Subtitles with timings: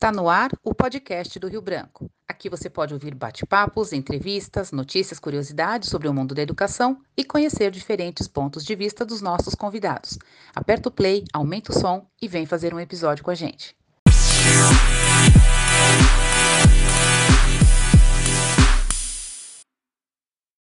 [0.00, 2.10] Tá no ar o podcast do Rio Branco.
[2.26, 7.70] Aqui você pode ouvir bate-papos, entrevistas, notícias, curiosidades sobre o mundo da educação e conhecer
[7.70, 10.18] diferentes pontos de vista dos nossos convidados.
[10.54, 13.76] Aperta o play, aumenta o som e vem fazer um episódio com a gente.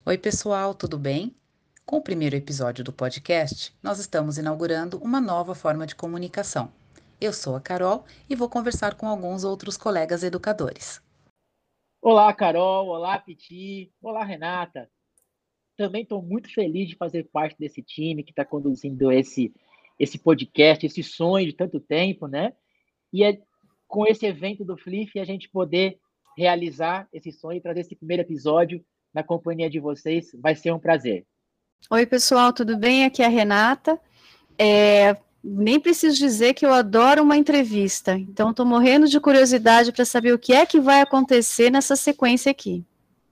[0.03, 1.35] Oi, pessoal, tudo bem?
[1.85, 6.71] Com o primeiro episódio do podcast, nós estamos inaugurando uma nova forma de comunicação
[7.19, 11.01] eu sou a Carol e vou conversar com alguns outros colegas educadores.
[12.01, 12.87] Olá, Carol.
[12.87, 13.91] Olá, Piti.
[14.01, 14.89] Olá, Renata.
[15.75, 19.53] Também estou muito feliz de fazer parte desse time que está conduzindo esse,
[19.99, 22.53] esse podcast, esse sonho de tanto tempo, né?
[23.11, 23.39] E é
[23.87, 25.99] com esse evento do Flip a gente poder
[26.37, 30.31] realizar esse sonho e trazer esse primeiro episódio na companhia de vocês.
[30.39, 31.25] Vai ser um prazer.
[31.89, 33.05] Oi, pessoal, tudo bem?
[33.05, 33.99] Aqui é a Renata.
[34.57, 35.15] É,
[35.47, 38.17] nem preciso dizer que eu adoro uma entrevista.
[38.17, 42.51] Então, estou morrendo de curiosidade para saber o que é que vai acontecer nessa sequência
[42.51, 42.83] aqui.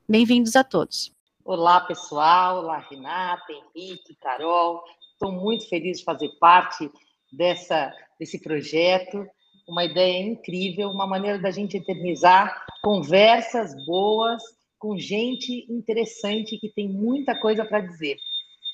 [0.07, 1.11] Bem-vindos a todos.
[1.43, 2.63] Olá, pessoal.
[2.63, 4.81] Olá, Renata, Henrique, Carol.
[5.11, 6.89] Estou muito feliz de fazer parte
[7.33, 9.27] dessa, desse projeto.
[9.67, 14.41] Uma ideia incrível, uma maneira da gente eternizar conversas boas
[14.79, 18.17] com gente interessante que tem muita coisa para dizer.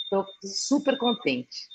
[0.03, 1.70] Estou super contente.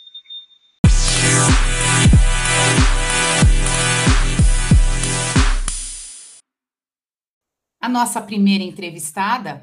[7.80, 9.62] A nossa primeira entrevistada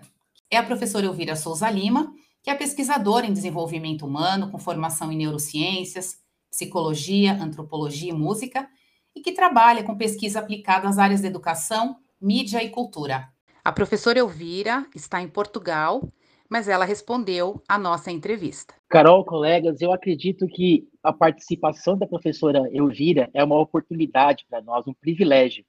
[0.49, 5.17] é a professora Elvira Souza Lima, que é pesquisadora em desenvolvimento humano, com formação em
[5.17, 6.17] neurociências,
[6.49, 8.69] psicologia, antropologia e música,
[9.15, 13.29] e que trabalha com pesquisa aplicada às áreas de educação, mídia e cultura.
[13.63, 16.07] A professora Elvira está em Portugal,
[16.49, 18.75] mas ela respondeu à nossa entrevista.
[18.89, 24.85] Carol, colegas, eu acredito que a participação da professora Elvira é uma oportunidade para nós,
[24.87, 25.65] um privilégio.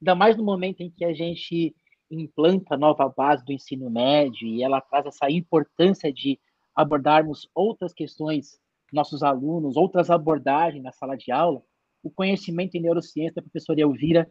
[0.00, 1.74] Ainda mais no momento em que a gente
[2.10, 6.38] implanta a nova base do ensino médio e ela traz essa importância de
[6.74, 8.60] abordarmos outras questões
[8.92, 11.62] nossos alunos, outras abordagens na sala de aula,
[12.02, 14.30] o conhecimento em neurociência da professora Elvira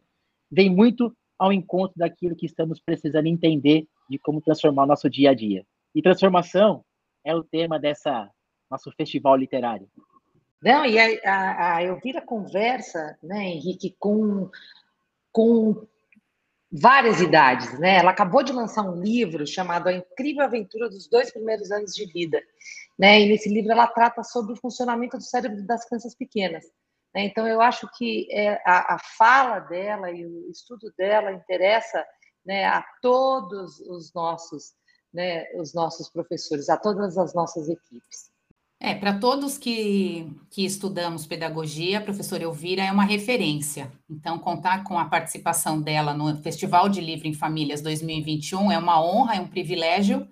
[0.50, 5.32] vem muito ao encontro daquilo que estamos precisando entender de como transformar o nosso dia
[5.32, 5.66] a dia.
[5.94, 6.86] E transformação
[7.24, 8.30] é o tema dessa
[8.70, 9.88] nosso festival literário.
[10.62, 14.50] Não, e a, a, a Elvira conversa, né, Henrique, com,
[15.36, 15.86] com
[16.72, 17.98] várias idades, né?
[17.98, 22.06] Ela acabou de lançar um livro chamado A Incrível Aventura dos Dois Primeiros Anos de
[22.06, 22.42] Vida,
[22.98, 23.20] né?
[23.20, 26.64] E nesse livro ela trata sobre o funcionamento do cérebro das crianças pequenas.
[27.14, 27.26] Né?
[27.26, 32.06] Então eu acho que é, a, fala dela e o estudo dela interessa
[32.46, 34.74] né, a todos os nossos,
[35.14, 38.32] né, os nossos professores, a todas as nossas equipes.
[38.86, 43.92] É, para todos que, que estudamos pedagogia, a professora Elvira é uma referência.
[44.08, 49.04] Então, contar com a participação dela no Festival de Livro em Famílias 2021 é uma
[49.04, 50.28] honra, é um privilégio.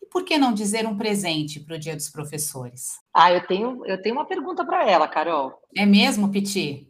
[0.00, 3.00] E por que não dizer um presente para o Dia dos Professores?
[3.12, 5.52] Ah, eu tenho, eu tenho uma pergunta para ela, Carol.
[5.76, 6.89] É mesmo, Piti?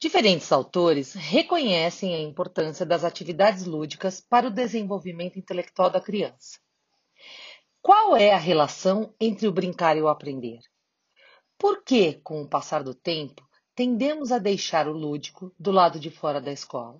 [0.00, 6.58] Diferentes autores reconhecem a importância das atividades lúdicas para o desenvolvimento intelectual da criança.
[7.82, 10.60] Qual é a relação entre o brincar e o aprender?
[11.58, 16.10] Por que, com o passar do tempo, tendemos a deixar o lúdico do lado de
[16.10, 16.98] fora da escola?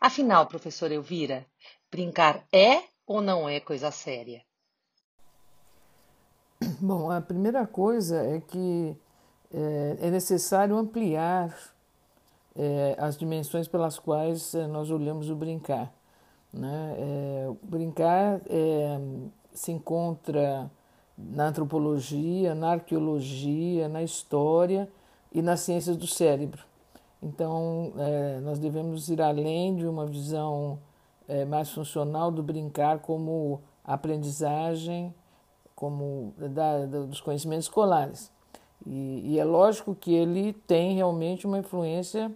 [0.00, 1.44] Afinal, professora Elvira,
[1.90, 4.44] brincar é ou não é coisa séria?
[6.80, 8.96] Bom, a primeira coisa é que
[9.52, 11.79] é, é necessário ampliar
[12.56, 15.92] é, as dimensões pelas quais é, nós olhamos o brincar.
[16.52, 16.94] Né?
[16.98, 19.00] É, brincar é,
[19.52, 20.70] se encontra
[21.16, 24.88] na antropologia, na arqueologia, na história
[25.32, 26.64] e nas ciências do cérebro.
[27.22, 30.78] Então, é, nós devemos ir além de uma visão
[31.28, 35.14] é, mais funcional do brincar como aprendizagem,
[35.74, 38.32] como da, da, dos conhecimentos escolares.
[38.86, 42.32] E, e, é lógico que ele tem realmente uma influência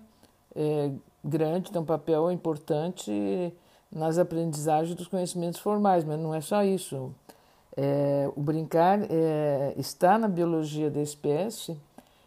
[0.54, 0.90] é,
[1.24, 3.52] grande, tem um papel importante
[3.90, 7.14] nas aprendizagens dos conhecimentos formais, mas não é só isso.
[7.76, 11.76] É, o brincar é, está na biologia da espécie,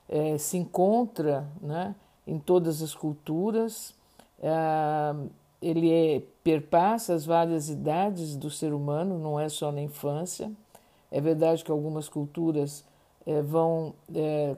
[0.10, 3.94] é, se encontra né, em todas as culturas,
[4.42, 5.16] é,
[5.62, 10.52] ele é, perpassa as várias idades do ser humano, não é só na infância.
[11.12, 12.86] É verdade que algumas culturas
[13.28, 14.56] é, vão é,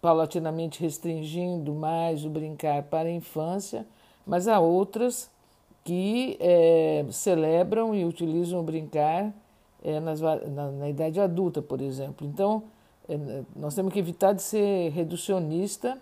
[0.00, 3.86] paulatinamente restringindo mais o brincar para a infância,
[4.26, 5.30] mas há outras
[5.84, 9.32] que é, celebram e utilizam o brincar
[9.84, 12.26] é, nas, na, na, idade adulta, por exemplo.
[12.26, 12.64] Então,
[13.08, 15.98] é, nós temos que evitar de ser reducionista,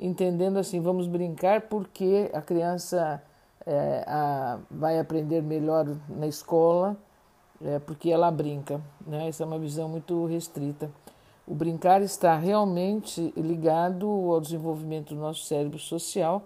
[0.00, 3.22] entendendo assim, vamos brincar porque a criança
[3.66, 6.96] é, a, vai aprender melhor na escola,
[7.86, 8.80] porque ela brinca.
[9.04, 9.26] Né?
[9.26, 10.88] Essa é uma visão muito restrita.
[11.50, 16.42] O brincar está realmente ligado ao desenvolvimento do nosso cérebro social.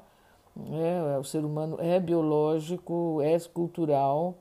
[0.54, 1.19] Né?
[1.19, 4.37] O ser humano é biológico, é cultural,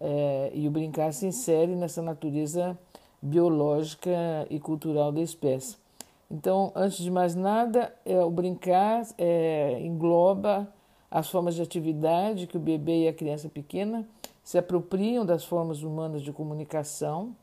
[0.00, 2.78] é, e o brincar se insere nessa natureza
[3.20, 5.76] biológica e cultural da espécie.
[6.30, 10.66] Então, antes de mais nada, é, o brincar é, engloba
[11.10, 14.08] as formas de atividade que o bebê e a criança pequena
[14.42, 17.36] se apropriam das formas humanas de comunicação.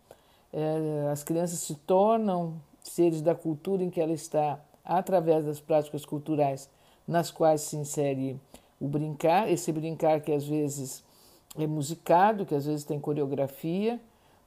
[0.54, 6.06] É, as crianças se tornam seres da cultura em que ela está através das práticas
[6.06, 6.70] culturais
[7.08, 8.40] nas quais se insere
[8.80, 11.04] o brincar, esse brincar que às vezes
[11.58, 14.00] é musicado, que às vezes tem coreografia,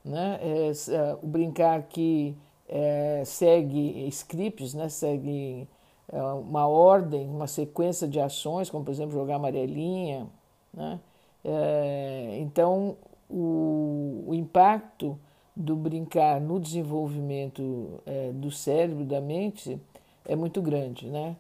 [0.05, 0.39] né?
[0.41, 2.37] É, é, o brincar que
[2.69, 4.89] é, segue scripts, né?
[4.89, 5.69] segue
[6.13, 10.27] é, uma ordem, uma sequência de ações, como por exemplo jogar amarelinha.
[10.73, 11.01] Né?
[11.45, 12.97] É, então,
[13.29, 15.19] o, o, impacto
[15.57, 19.81] do brincar no desenvolvimento é, do cérebro, da mente,
[20.25, 21.09] é muito grande.
[21.09, 21.37] Né?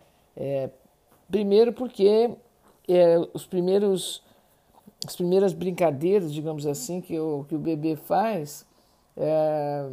[1.30, 2.30] primeiro porque
[3.32, 4.22] os primeiros
[5.04, 8.66] as primeiras brincadeiras, digamos assim, que o, que o bebê faz,
[9.16, 9.88] é,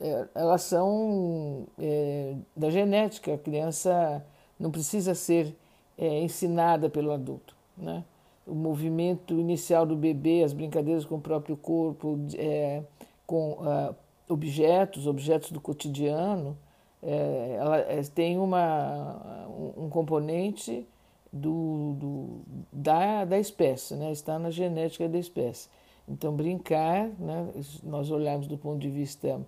[0.00, 3.34] é, elas são é, da genética.
[3.34, 4.24] A criança
[4.58, 5.54] não precisa ser
[5.96, 7.54] é, ensinada pelo adulto.
[7.76, 8.04] Né?
[8.46, 12.82] O movimento inicial do bebê, as brincadeiras com o próprio corpo, é,
[13.30, 13.94] com uh,
[14.28, 16.58] objetos, objetos do cotidiano,
[17.00, 17.78] é, ela
[18.12, 19.46] tem uma,
[19.76, 20.84] um componente
[21.32, 22.40] do, do,
[22.72, 24.10] da, da espécie, né?
[24.10, 25.68] está na genética da espécie.
[26.08, 27.52] Então, brincar, né?
[27.84, 29.40] nós olharmos do ponto de vista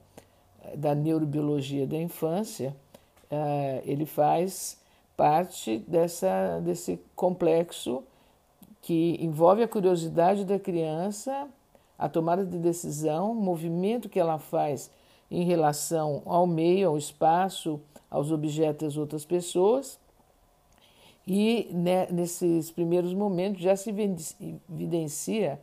[0.63, 2.77] eh, da neurobiologia da infância,
[3.33, 4.79] uh, ele faz
[5.17, 8.05] parte dessa, desse complexo
[8.81, 11.49] que envolve a curiosidade da criança,
[12.03, 14.91] a tomada de decisão, o movimento que ela faz
[15.31, 20.01] em relação ao meio, ao espaço, aos objetos das outras pessoas
[21.25, 23.91] e né, nesses primeiros momentos já se
[24.69, 25.61] evidencia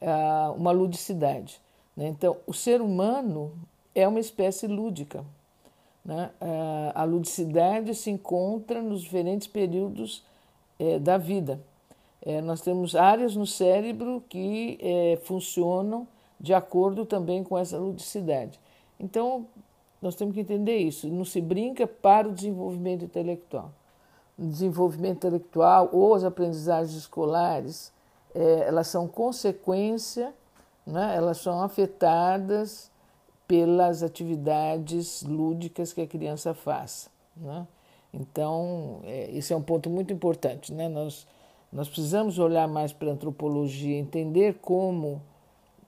[0.00, 1.60] uh, uma ludicidade.
[1.94, 2.08] Né?
[2.08, 3.52] Então, o ser humano
[3.94, 5.22] é uma espécie lúdica.
[6.02, 6.30] Né?
[6.40, 10.24] Uh, a ludicidade se encontra nos diferentes períodos
[10.80, 11.60] uh, da vida.
[12.24, 16.06] Eh, nós temos áreas no cérebro que eh, funcionam
[16.40, 18.58] de acordo também com essa ludicidade.
[18.98, 19.46] Então,
[20.00, 21.08] nós temos que entender isso.
[21.08, 23.72] Não se brinca para o desenvolvimento intelectual
[24.38, 27.92] desenvolvimento intelectual ou as aprendizagens escolares,
[28.34, 30.32] é, elas são consequência,
[30.86, 31.14] né?
[31.14, 32.90] elas são afetadas
[33.46, 37.10] pelas atividades lúdicas que a criança faça.
[37.36, 37.66] Né?
[38.12, 40.72] Então, é, esse é um ponto muito importante.
[40.72, 40.88] Né?
[40.88, 41.26] Nós,
[41.72, 45.22] nós precisamos olhar mais para a antropologia, entender como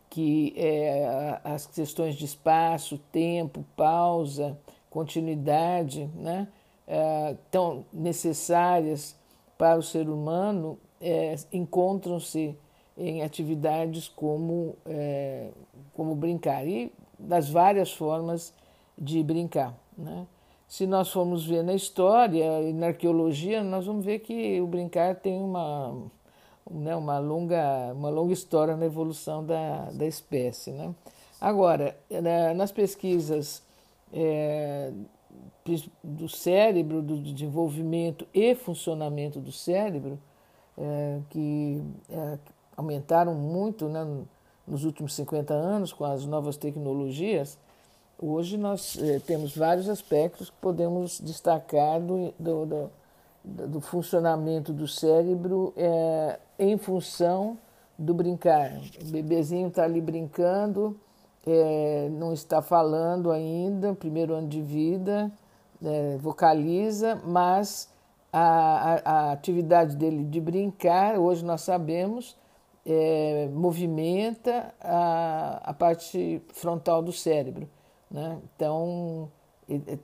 [0.09, 4.57] que é, as questões de espaço, tempo, pausa,
[4.89, 6.49] continuidade, né?
[6.87, 9.17] é, tão necessárias
[9.59, 12.57] para o ser humano é, encontram-se
[12.97, 15.49] em atividades como, é,
[15.95, 18.55] como brincar e das várias formas
[18.97, 19.75] de brincar.
[19.97, 20.27] Né?
[20.75, 25.15] Se nós formos ver na história e na arqueologia, nós vamos ver que o brincar
[25.15, 26.11] tem uma,
[26.69, 30.73] né, uma, longa, uma longa história na evolução da, da espécie.
[30.73, 30.93] Né?
[31.41, 31.97] Agora,
[32.57, 33.63] nas pesquisas
[34.13, 34.93] é,
[36.03, 40.19] do cérebro, do desenvolvimento e funcionamento do cérebro,
[40.77, 42.37] é, que é,
[42.77, 44.05] aumentaram muito né,
[44.67, 47.61] nos últimos 50 anos com as novas tecnologias,
[48.19, 52.91] hoje nós é, temos vários aspectos que podemos destacar do, do, do,
[53.69, 57.59] do funcionamento do cérebro é, em função
[57.99, 58.73] do brincar.
[59.03, 60.99] O bebezinho está ali brincando,
[61.47, 65.31] é, não está falando ainda, primeiro ano de vida,
[65.83, 67.93] é, vocaliza, mas
[68.33, 72.37] a, a, a, atividade dele de brincar, hoje nós sabemos,
[72.87, 77.69] é, movimenta a, a parte frontal do cérebro.
[78.15, 78.39] Né?
[78.55, 79.29] Então,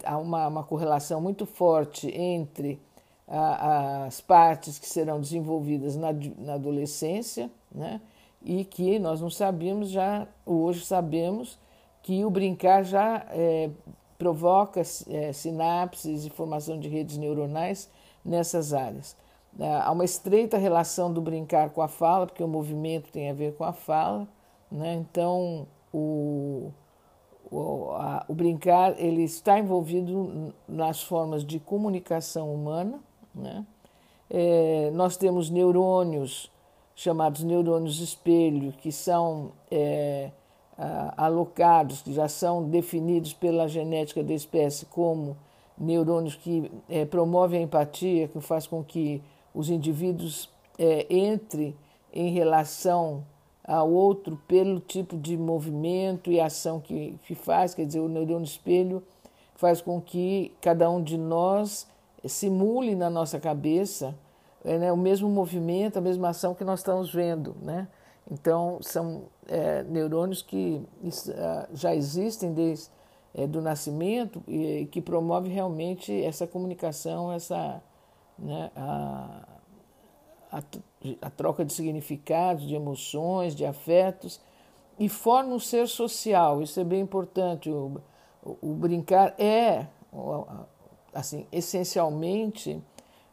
[0.04, 2.82] há uma, uma correlação muito forte entre
[3.28, 8.00] a, as partes que serão desenvolvidas na, na adolescência, né?
[8.42, 11.56] e que nós não sabíamos, já hoje sabemos
[12.02, 13.70] que o brincar já é,
[14.18, 17.88] provoca é, sinapses e formação de redes neuronais
[18.24, 19.16] nessas áreas.
[19.56, 23.34] É, há uma estreita relação do brincar com a fala, porque o movimento tem a
[23.34, 24.26] ver com a fala,
[24.68, 24.94] né?
[24.94, 26.72] então o,
[27.50, 33.00] o, a, o brincar ele está envolvido nas formas de comunicação humana.
[33.34, 33.64] Né?
[34.28, 36.50] É, nós temos neurônios
[37.00, 40.30] chamados neurônios espelho, que são é,
[41.16, 45.34] alocados, que já são definidos pela genética da espécie como
[45.78, 49.22] neurônios que é, promovem a empatia, que faz com que
[49.54, 51.74] os indivíduos é, entrem
[52.12, 53.24] em relação
[53.64, 58.44] ao outro pelo tipo de movimento e ação que, que faz, quer dizer, o neurônio
[58.44, 59.02] espelho
[59.54, 61.86] faz com que cada um de nós
[62.24, 64.14] simule na nossa cabeça
[64.64, 67.56] é, né, o mesmo movimento, a mesma ação que nós estamos vendo.
[67.62, 67.88] Né?
[68.30, 71.10] Então, são é, neurônios que uh,
[71.72, 72.90] já existem desde
[73.34, 77.82] é, do nascimento e que promove realmente essa comunicação, essa,
[78.38, 79.46] né, a,
[80.50, 80.62] a,
[81.22, 84.40] a troca de significados, de emoções, de afetos,
[84.98, 86.62] e forma um ser social.
[86.62, 87.70] Isso é bem importante.
[87.70, 88.00] O,
[88.42, 89.86] o, o brincar é,
[91.14, 92.82] assim, essencialmente,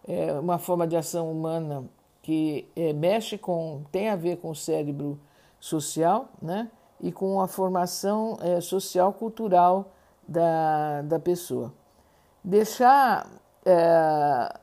[0.08, 1.84] é uma forma de ação humana
[2.22, 5.20] que é, mexe com, tem a ver com o cérebro
[5.60, 6.70] social, né?
[7.00, 9.92] E com a formação é, social cultural
[10.28, 11.74] da, da pessoa.
[12.44, 13.30] Deixar
[13.66, 14.60] é,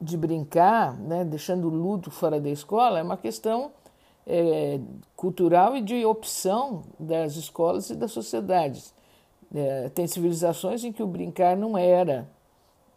[0.00, 3.72] de brincar, né, deixando o luto fora da escola, é uma questão
[4.26, 4.78] é,
[5.16, 8.94] cultural e de opção das escolas e das sociedades.
[9.54, 12.28] É, tem civilizações em que o brincar não era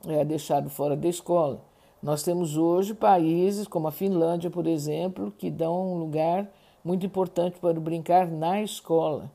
[0.08, 1.62] é, deixado fora da escola.
[2.04, 6.50] Nós temos hoje países como a Finlândia, por exemplo, que dão um lugar
[6.84, 9.32] muito importante para o brincar na escola.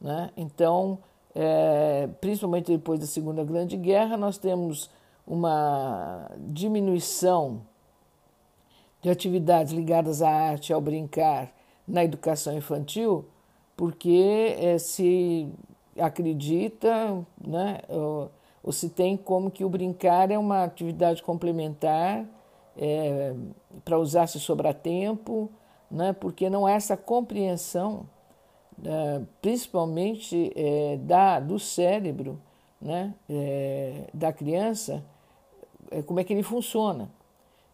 [0.00, 0.30] Né?
[0.36, 0.98] Então,
[1.34, 4.90] é, principalmente depois da Segunda Grande Guerra, nós temos
[5.28, 7.60] uma diminuição
[9.02, 11.52] de atividades ligadas à arte, ao brincar
[11.86, 13.26] na educação infantil,
[13.76, 15.48] porque é, se
[15.98, 18.30] acredita, né, ou,
[18.62, 22.24] ou, se tem como que o brincar é uma atividade complementar
[22.76, 23.34] é,
[23.84, 25.50] para usar se sobrar tempo,
[25.90, 28.06] né, porque não há essa compreensão,
[28.84, 32.40] é, principalmente é, da, do cérebro
[32.80, 35.04] né, é, da criança,
[35.90, 37.10] é, como é que ele funciona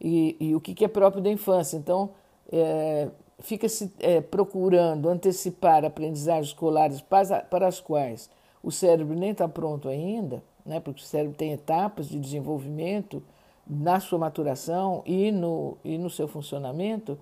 [0.00, 1.76] e, e o que, que, é próprio da infância.
[1.76, 2.10] Então,
[2.52, 3.08] é,
[3.40, 8.30] fica-se é, procurando antecipar aprendizagens escolares para, para as quais
[8.62, 13.22] o cérebro nem está pronto ainda, né, porque o cérebro tem etapas de desenvolvimento
[13.66, 17.18] na sua maturação e no, e no seu funcionamento.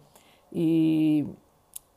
[0.53, 1.27] E,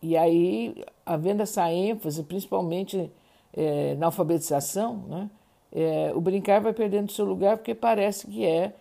[0.02, 3.12] e aí, havendo essa ênfase, principalmente
[3.54, 5.30] é, na alfabetização, né,
[5.72, 8.74] é, o brincar vai perdendo seu lugar porque parece que é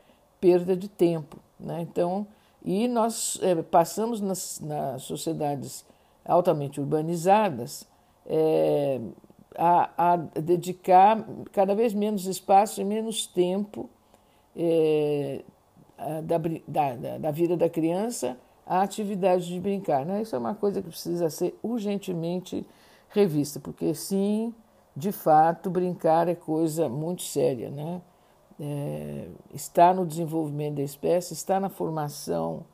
[0.44, 1.38] perda de tempo.
[1.58, 1.80] Né?
[1.80, 2.26] Então,
[2.62, 5.86] e nós é, passamos nas, nas, sociedades
[6.22, 7.88] altamente urbanizadas
[8.26, 9.00] é,
[9.56, 13.88] a, a, dedicar cada vez menos espaço e menos tempo
[14.54, 15.40] é,
[16.22, 16.36] da,
[16.68, 18.36] da, da, vida da criança
[18.66, 20.04] à atividade de brincar.
[20.04, 20.20] Né?
[20.20, 22.66] Isso é uma coisa que precisa ser urgentemente
[23.08, 24.52] revista, porque sim,
[24.94, 27.70] de fato, brincar é coisa muito séria.
[27.70, 28.02] Né?
[28.60, 32.64] É, está no desenvolvimento da espécie, está na formação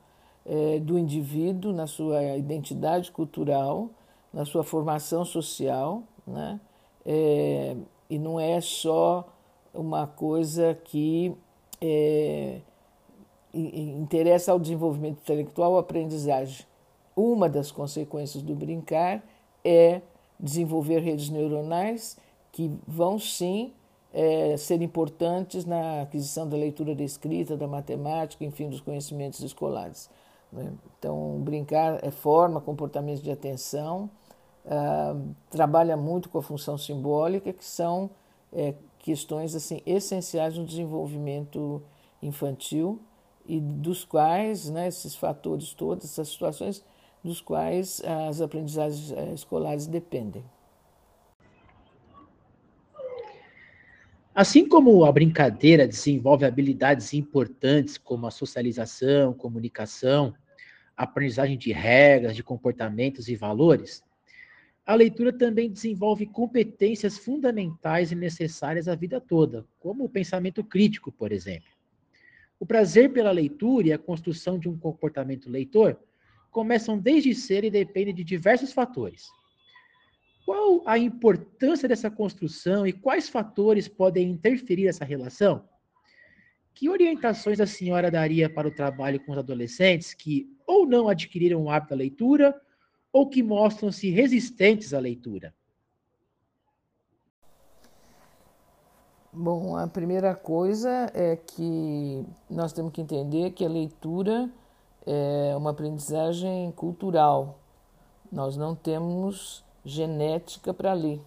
[0.45, 3.89] é, do indivíduo, na sua identidade cultural,
[4.33, 6.59] na sua formação social, né?
[7.05, 7.75] É,
[8.09, 9.27] e não é só
[9.73, 11.33] uma coisa que
[11.81, 12.59] é,
[13.53, 16.65] interessa ao desenvolvimento intelectual ou aprendizagem.
[17.15, 19.23] Uma das consequências do brincar
[19.63, 20.01] é
[20.39, 22.17] desenvolver redes neuronais
[22.51, 23.73] que vão sim
[24.13, 30.09] é, ser importantes na aquisição da leitura da escrita, da matemática, enfim, dos conhecimentos escolares.
[30.51, 30.71] Né?
[30.97, 34.09] Então, brincar é forma, comportamento de atenção,
[34.65, 35.15] ah,
[35.49, 38.09] trabalha muito com a função simbólica, que são
[38.53, 41.81] é, questões assim essenciais no desenvolvimento
[42.21, 42.99] infantil
[43.45, 46.83] e dos quais, né, esses fatores todos, essas situações
[47.23, 50.43] dos quais as aprendizagens é, escolares dependem.
[54.33, 60.33] Assim como a brincadeira desenvolve habilidades importantes como a socialização, comunicação,
[60.95, 64.01] aprendizagem de regras, de comportamentos e valores,
[64.85, 71.11] a leitura também desenvolve competências fundamentais e necessárias à vida toda, como o pensamento crítico,
[71.11, 71.69] por exemplo.
[72.57, 75.99] O prazer pela leitura e a construção de um comportamento leitor
[76.49, 79.27] começam desde cedo e dependem de diversos fatores
[80.45, 85.63] qual a importância dessa construção e quais fatores podem interferir essa relação?
[86.73, 91.61] Que orientações a senhora daria para o trabalho com os adolescentes que ou não adquiriram
[91.61, 92.59] o hábito da leitura
[93.13, 95.53] ou que mostram-se resistentes à leitura?
[99.33, 104.49] Bom, a primeira coisa é que nós temos que entender que a leitura
[105.05, 107.59] é uma aprendizagem cultural.
[108.29, 111.21] Nós não temos genética para ler.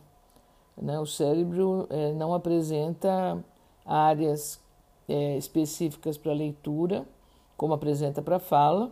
[0.76, 0.98] Né?
[0.98, 3.42] O cérebro é, não apresenta
[3.84, 4.60] áreas
[5.08, 7.06] é, específicas para leitura,
[7.56, 8.90] como apresenta para fala,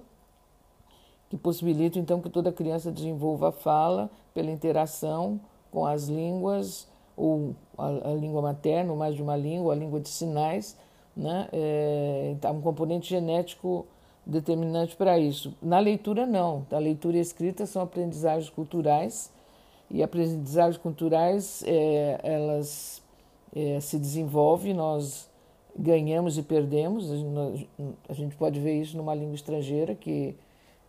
[1.28, 5.40] que possibilitam então que toda criança desenvolva a fala pela interação
[5.70, 10.00] com as línguas ou a, a língua materna, ou mais de uma língua, a língua
[10.00, 10.76] de sinais,
[11.16, 11.48] né?
[11.52, 13.86] É, então, um componente genético
[14.24, 15.54] determinante para isso.
[15.60, 16.66] Na leitura, não.
[16.70, 19.30] A leitura e escrita são aprendizagens culturais
[19.92, 23.02] e aprendizagens culturais, é, elas
[23.54, 25.30] é, se desenvolvem, nós
[25.76, 27.10] ganhamos e perdemos.
[28.08, 30.34] A gente pode ver isso numa língua estrangeira que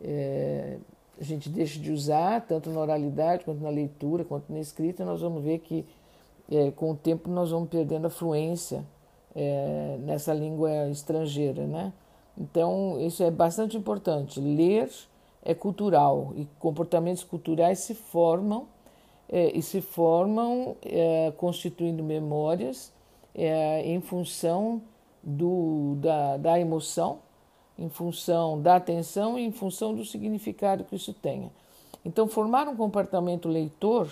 [0.01, 0.77] é,
[1.19, 5.19] a gente deixa de usar, tanto na oralidade, quanto na leitura, quanto na escrita, nós
[5.19, 5.85] vamos ver que
[6.49, 8.85] é, com o tempo nós vamos perdendo a fluência
[9.35, 11.91] é, nessa língua estrangeira, né?
[12.37, 14.39] Então, isso é bastante importante.
[14.39, 14.89] Ler
[15.43, 18.67] é cultural e comportamentos culturais se formam
[19.35, 22.93] e se formam é, constituindo memórias
[23.33, 24.81] é, em função
[25.23, 27.19] do, da, da emoção,
[27.77, 31.51] em função da atenção e em função do significado que isso tenha.
[32.05, 34.09] Então, formar um comportamento leitor,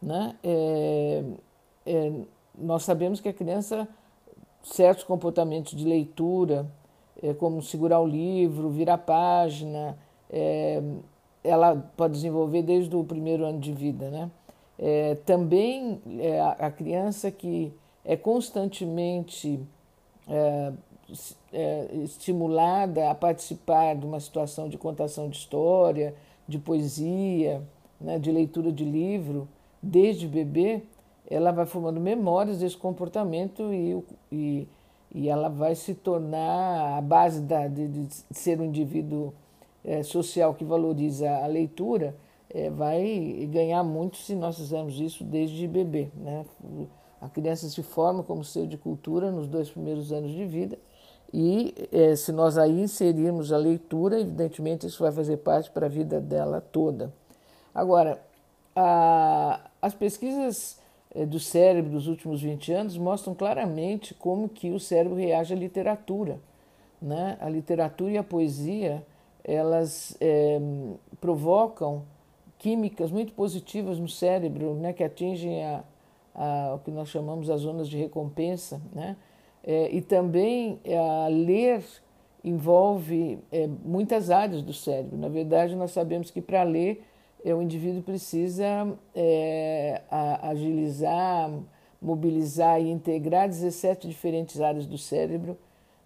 [0.00, 1.24] né, é,
[1.86, 2.12] é,
[2.56, 3.88] nós sabemos que a criança,
[4.62, 6.70] certos comportamentos de leitura,
[7.22, 9.98] é, como segurar o livro, virar a página,
[10.30, 10.82] é,
[11.42, 14.10] ela pode desenvolver desde o primeiro ano de vida.
[14.10, 14.30] Né?
[14.78, 17.72] É, também é, a, criança que
[18.04, 19.60] é constantemente
[20.28, 20.72] é,
[21.52, 26.14] é, estimulada a participar de uma situação de contação de história,
[26.48, 27.62] de poesia,
[28.00, 29.48] né, de leitura de livro,
[29.82, 30.82] desde bebê,
[31.30, 34.68] ela vai formando memórias desse comportamento e, e,
[35.14, 39.32] e ela vai se tornar a base da, de, de ser um indivíduo
[39.84, 42.14] é, social que valoriza a leitura,
[42.54, 46.08] é, vai ganhar muito se nós fizermos isso desde bebê.
[46.14, 46.44] Né?
[47.20, 50.78] A criança se forma como ser de cultura nos dois primeiros anos de vida
[51.32, 55.88] e é, se nós aí inserirmos a leitura, evidentemente isso vai fazer parte para a
[55.88, 57.12] vida dela toda.
[57.74, 58.22] Agora,
[58.76, 60.78] a, as pesquisas
[61.14, 65.56] é, do cérebro dos últimos 20 anos mostram claramente como que o cérebro reage à
[65.56, 66.38] literatura.
[67.00, 67.38] Né?
[67.40, 69.02] A literatura e a poesia
[69.42, 70.60] elas é,
[71.20, 72.04] provocam
[72.62, 75.84] químicas muito positivas no cérebro, né, que atingem a,
[76.32, 79.16] a, o que nós chamamos as zonas de recompensa, né?
[79.64, 81.84] É, e também é, a ler
[82.42, 85.16] envolve é, muitas áreas do cérebro.
[85.16, 87.04] Na verdade, nós sabemos que para ler
[87.44, 91.52] é, o indivíduo precisa é, agilizar,
[92.00, 95.56] mobilizar e integrar 17 diferentes áreas do cérebro,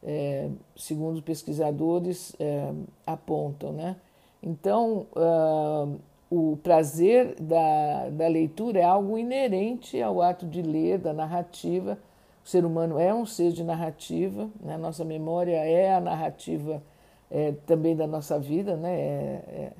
[0.02, 2.70] é, segundo os pesquisadores é,
[3.06, 3.72] apontam.
[3.72, 3.96] Né?
[4.42, 5.98] Então, uh,
[6.30, 11.98] o prazer da, da leitura é algo inerente ao ato de ler, da narrativa.
[12.44, 14.76] O ser humano é um ser de narrativa, né?
[14.76, 16.82] nossa memória é a narrativa
[17.30, 18.76] é, também da nossa vida.
[18.76, 18.98] Né?
[18.98, 19.72] É, é,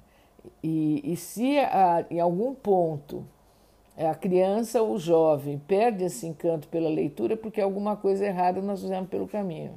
[0.63, 3.25] e, e, se a, em algum ponto
[3.97, 8.61] a criança ou o jovem perde esse encanto pela leitura, é porque alguma coisa errada
[8.61, 9.75] nós fizemos pelo caminho.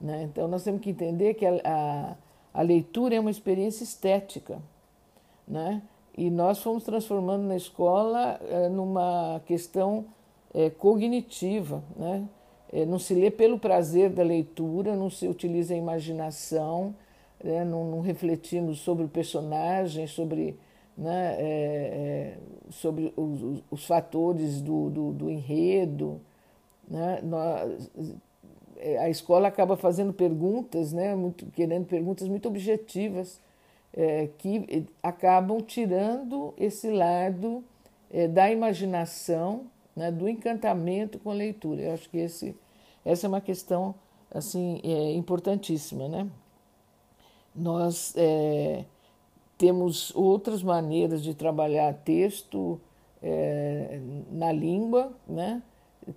[0.00, 0.24] Né?
[0.24, 2.14] Então nós temos que entender que a, a,
[2.52, 4.58] a leitura é uma experiência estética.
[5.46, 5.80] Né?
[6.16, 10.04] E nós fomos transformando na escola é, numa questão
[10.52, 12.24] é, cognitiva, né?
[12.72, 16.94] É, não se lê pelo prazer da leitura, não se utiliza a imaginação,
[17.42, 17.64] né?
[17.64, 20.56] não, não, refletimos sobre o personagem, sobre,
[20.98, 22.36] né?
[22.70, 26.20] sobre os, os, fatores do, do, do enredo.
[26.88, 27.20] Né?
[27.22, 27.88] Nós,
[28.98, 31.14] a escola acaba fazendo perguntas, né?
[31.14, 33.40] muito, querendo perguntas muito objetivas,
[33.96, 37.64] é, que acabam tirando esse lado
[38.10, 41.82] é, da imaginação, né, do encantamento com a leitura.
[41.82, 42.56] Eu acho que esse,
[43.04, 43.94] essa é uma questão
[44.30, 46.28] assim é, importantíssima, né?
[47.54, 48.84] Nós é,
[49.56, 52.80] temos outras maneiras de trabalhar texto
[53.22, 54.00] é,
[54.32, 55.62] na língua, né?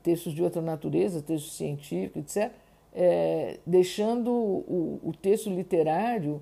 [0.02, 2.52] textos de outra natureza, textos científicos, etc.,
[2.94, 6.42] é, deixando o, o texto literário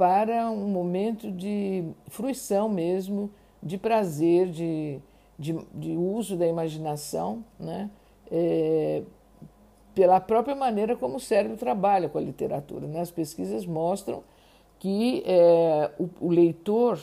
[0.00, 3.30] para um momento de fruição mesmo,
[3.62, 4.98] de prazer, de,
[5.38, 7.90] de, de uso da imaginação, né?
[8.32, 9.02] É,
[9.94, 12.86] pela própria maneira como o cérebro trabalha com a literatura.
[12.86, 13.00] Né?
[13.00, 14.22] As pesquisas mostram
[14.78, 16.98] que é, o, o, leitor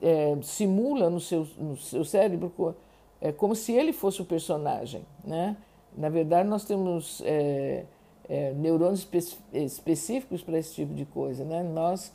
[0.00, 2.74] é, simula no seu, no seu cérebro
[3.20, 5.02] é, como se ele fosse o personagem.
[5.22, 5.54] Né?
[5.94, 7.84] Na verdade, nós temos é,
[8.26, 11.44] é, neurônios espe específicos para esse tipo de coisa.
[11.44, 11.62] Né?
[11.62, 12.10] Nós,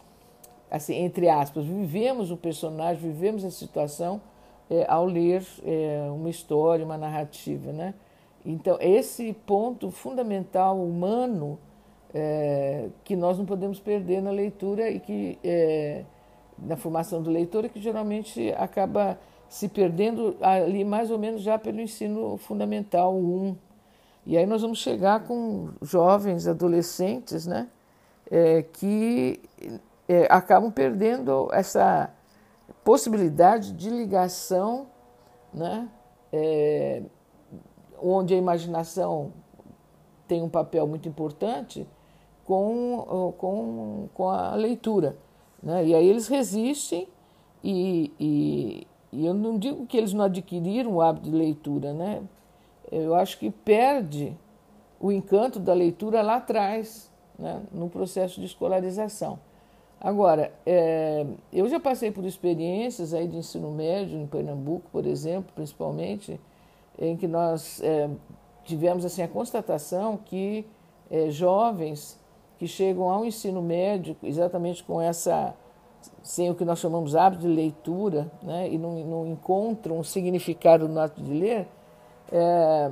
[0.69, 4.21] assim, entre aspas, vivemos o personagem, vivemos a situação
[4.69, 7.71] é, ao ler é, uma história, uma narrativa.
[7.71, 7.93] Né?
[8.45, 11.57] Então, esse ponto fundamental humano
[12.13, 16.03] é, que nós não podemos perder na leitura e que é,
[16.57, 21.79] na formação do leitor que geralmente acaba se perdendo ali mais ou menos já pelo
[21.79, 23.55] ensino fundamental 1.
[24.25, 27.67] E aí nós vamos chegar com jovens, adolescentes, né,
[28.29, 29.39] é, que
[30.07, 32.09] é, acabam perdendo essa
[32.83, 34.87] possibilidade de ligação,
[35.53, 35.89] né,
[36.31, 37.03] é,
[38.01, 39.33] onde a imaginação
[40.27, 41.87] tem um papel muito importante
[42.45, 45.17] com, com, com a leitura.
[45.61, 45.87] Né?
[45.87, 47.07] E aí eles resistem
[47.63, 52.23] e, e, e, eu não digo que eles não adquiriram o hábito de leitura, né?
[52.89, 54.37] Eu acho que perde
[54.99, 57.61] o encanto da leitura lá atrás, né?
[57.71, 59.39] no processo de escolarização.
[59.99, 65.51] Agora, é, eu já passei por experiências aí de ensino médio em Pernambuco, por exemplo,
[65.55, 66.39] principalmente,
[66.99, 68.09] em que nós é,
[68.63, 70.65] tivemos assim a constatação que
[71.09, 72.19] é, jovens
[72.59, 75.55] que chegam ao ensino médio exatamente com essa
[76.21, 80.87] sem o que nós chamamos hábito de leitura, né, e não, não encontram um significado
[80.87, 81.67] no ato de ler,
[82.31, 82.91] é,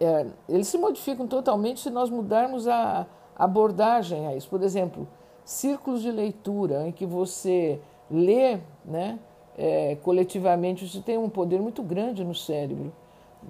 [0.00, 3.06] é, eles se modificam totalmente se nós mudarmos a
[3.36, 4.48] abordagem a isso.
[4.48, 5.06] Por exemplo,
[5.44, 7.80] círculos de leitura em que você
[8.10, 9.18] lê né,
[9.56, 12.92] é, coletivamente, isso tem um poder muito grande no cérebro.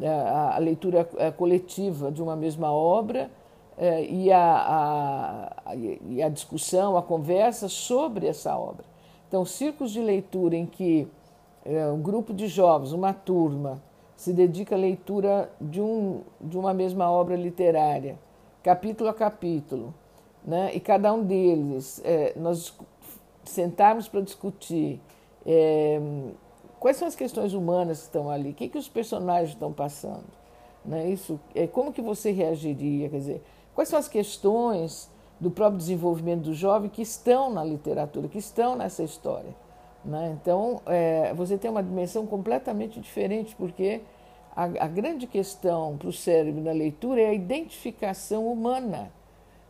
[0.00, 3.30] É, a, a leitura é, coletiva de uma mesma obra
[3.78, 8.84] é, e, a, a, e a discussão, a conversa sobre essa obra.
[9.28, 11.08] Então, círculos de leitura em que
[11.64, 13.82] é, um grupo de jovens, uma turma,
[14.16, 18.18] se dedica à leitura de, um, de uma mesma obra literária,
[18.62, 19.92] capítulo a capítulo,
[20.44, 20.74] né?
[20.74, 22.76] e cada um deles, é, nós
[23.44, 25.00] sentarmos para discutir
[25.46, 26.00] é,
[26.78, 30.24] quais são as questões humanas que estão ali, o que, que os personagens estão passando.
[30.84, 31.10] Né?
[31.10, 33.08] Isso, é, como que você reagiria?
[33.08, 33.42] Quer dizer,
[33.74, 38.76] Quais são as questões do próprio desenvolvimento do jovem que estão na literatura, que estão
[38.76, 39.54] nessa história?
[40.04, 40.36] Né?
[40.40, 44.02] Então, é, você tem uma dimensão completamente diferente, porque
[44.54, 49.10] a, a grande questão para o cérebro na leitura é a identificação humana,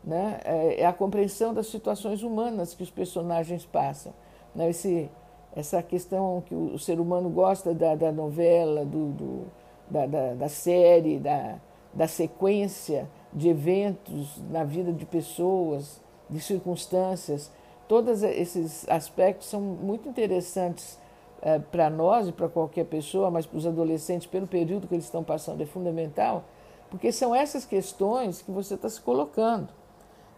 [0.06, 0.40] né?
[0.44, 4.12] é, é a compreensão das situações humanas que os personagens passam.
[4.54, 4.70] Né?
[4.70, 5.10] Esse,
[5.54, 9.46] essa questão que o, ser humano gosta da, da novela, do, do
[9.88, 11.56] da, da, da série, da,
[11.92, 17.50] da sequência de eventos na vida de pessoas, de circunstâncias.
[17.86, 20.98] Todos esses aspectos são muito interessantes
[21.42, 25.04] é, para nós e para qualquer pessoa, mas para os adolescentes, pelo período que eles
[25.04, 26.44] estão passando, é fundamental,
[26.90, 29.68] porque são essas questões que você está se colocando.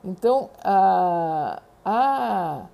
[0.07, 2.67] Então, a, a,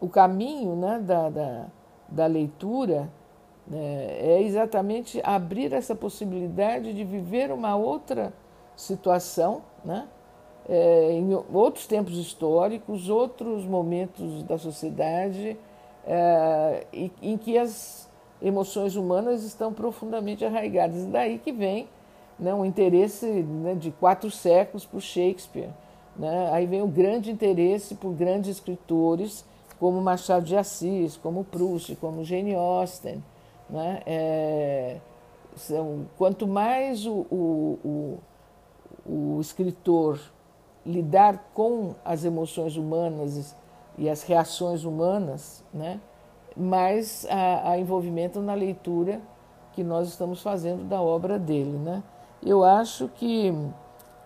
[0.00, 1.66] o caminho né, da, da,
[2.08, 3.08] da leitura
[3.64, 8.32] né, é exatamente abrir essa possibilidade de viver uma outra
[8.74, 10.08] situação, né?
[10.68, 15.56] É, em outros tempos históricos, outros momentos da sociedade,
[16.04, 18.10] é, em, em que as
[18.42, 21.06] emoções humanas estão profundamente arraigadas.
[21.06, 21.88] Daí que vem
[22.36, 25.70] né, o interesse né, de quatro séculos por Shakespeare.
[26.18, 26.50] Né?
[26.52, 29.44] Aí vem o grande interesse por grandes escritores
[29.78, 33.22] como Machado de Assis, como Proust, como Jane Austen.
[33.68, 34.02] Né?
[34.06, 34.96] É,
[35.54, 38.18] são, quanto mais o, o, o
[39.08, 40.20] o escritor
[40.84, 43.54] lidar com as emoções humanas
[43.96, 46.00] e as reações humanas, né,
[46.56, 49.20] mais a, envolvimento na leitura
[49.72, 51.78] que nós estamos fazendo da obra dele.
[51.78, 52.02] Né.
[52.42, 53.52] Eu acho que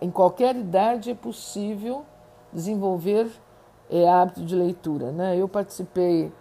[0.01, 2.05] em qualquer idade é possível
[2.53, 3.31] desenvolver
[3.91, 5.13] é, hábito de leitura.
[5.13, 5.37] Né.
[5.37, 6.33] Eu participei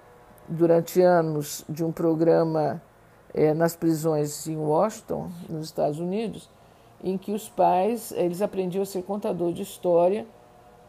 [0.48, 2.82] durante anos de um programa
[3.34, 6.50] é, nas prisões em Washington, nos Estados Unidos,
[7.04, 10.26] em que os pais eles aprendiam a ser contador de história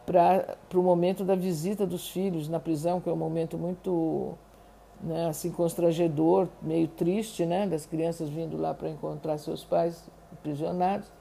[0.05, 4.33] para o momento da visita dos filhos na prisão, que é um momento muito
[5.01, 10.09] né, assim constrangedor, meio triste, né, das crianças vindo lá para encontrar seus pais
[10.43, 11.11] prisionados.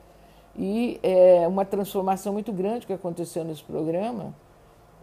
[0.62, 4.34] E é uma transformação muito grande que aconteceu nesse programa,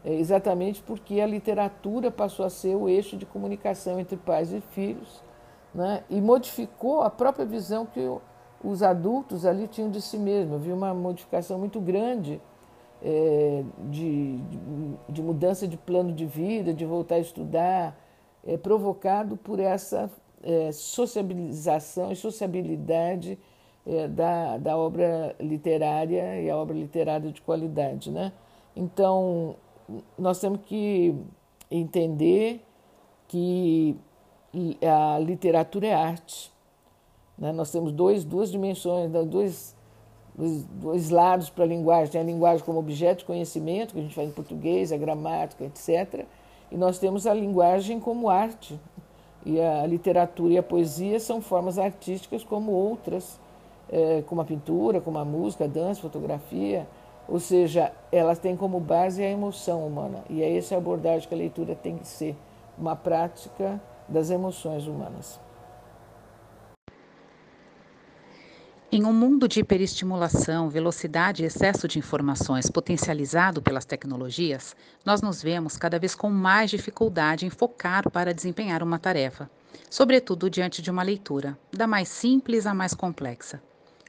[0.06, 4.62] é exatamente porque a literatura passou a ser o eixo de comunicação entre pais e
[4.62, 5.24] filhos,
[5.74, 8.08] né, e modificou a própria visão que
[8.63, 10.58] os adultos ali tinham de si mesmos.
[10.58, 12.39] Havia uma modificação muito grande
[13.02, 14.38] é, de,
[15.10, 18.00] de, mudança de plano de vida, de voltar a estudar,
[18.46, 20.08] é, provocado por essa
[20.43, 23.39] é, sociabilização e sociabilidade
[24.10, 28.12] da, da obra literária e a obra literária de qualidade.
[28.12, 28.34] Né?
[28.76, 29.56] Então,
[30.17, 31.15] nós temos que
[31.71, 32.62] entender
[33.28, 33.95] que
[34.82, 36.52] a literatura é arte.
[37.38, 37.52] Né?
[37.52, 39.23] Nós temos dois, duas dimensões, né?
[39.23, 39.76] dois,
[40.36, 42.12] dois, dois lados para a linguagem.
[42.12, 45.63] Tem a linguagem como objeto de conhecimento, que a gente faz em português, a gramática,
[45.63, 46.26] etc.
[46.71, 48.80] E nós temos a linguagem como arte.
[49.45, 53.39] E a literatura e a poesia são formas artísticas como outras,
[53.89, 56.88] é, como a pintura, como a música, a dança, fotografia.
[57.28, 60.23] Ou seja, elas têm como base a emoção humana.
[60.30, 62.36] E é essa abordagem que a leitura tem que ser,
[62.78, 65.39] uma prática das emoções humanas.
[68.89, 74.73] Em um mundo de hiperestimulação, velocidade e excesso de informações potencializado pelas tecnologias,
[75.06, 79.52] nós nos vemos cada vez com mais dificuldade em focar para desempenhar uma tarefa,
[79.89, 83.62] sobretudo diante de uma leitura, da mais simples à mais complexa.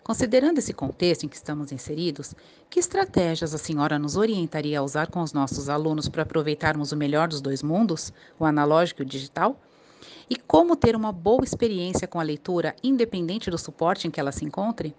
[0.08, 2.34] Considerando esse contexto em que estamos inseridos,
[2.70, 6.96] que estratégias a senhora nos orientaria a usar com os nossos alunos para aproveitarmos o
[6.96, 9.60] melhor dos dois mundos, o analógico e o digital?
[10.30, 14.32] E como ter uma boa experiência com a leitura, independente do suporte em que ela
[14.32, 14.96] se encontre?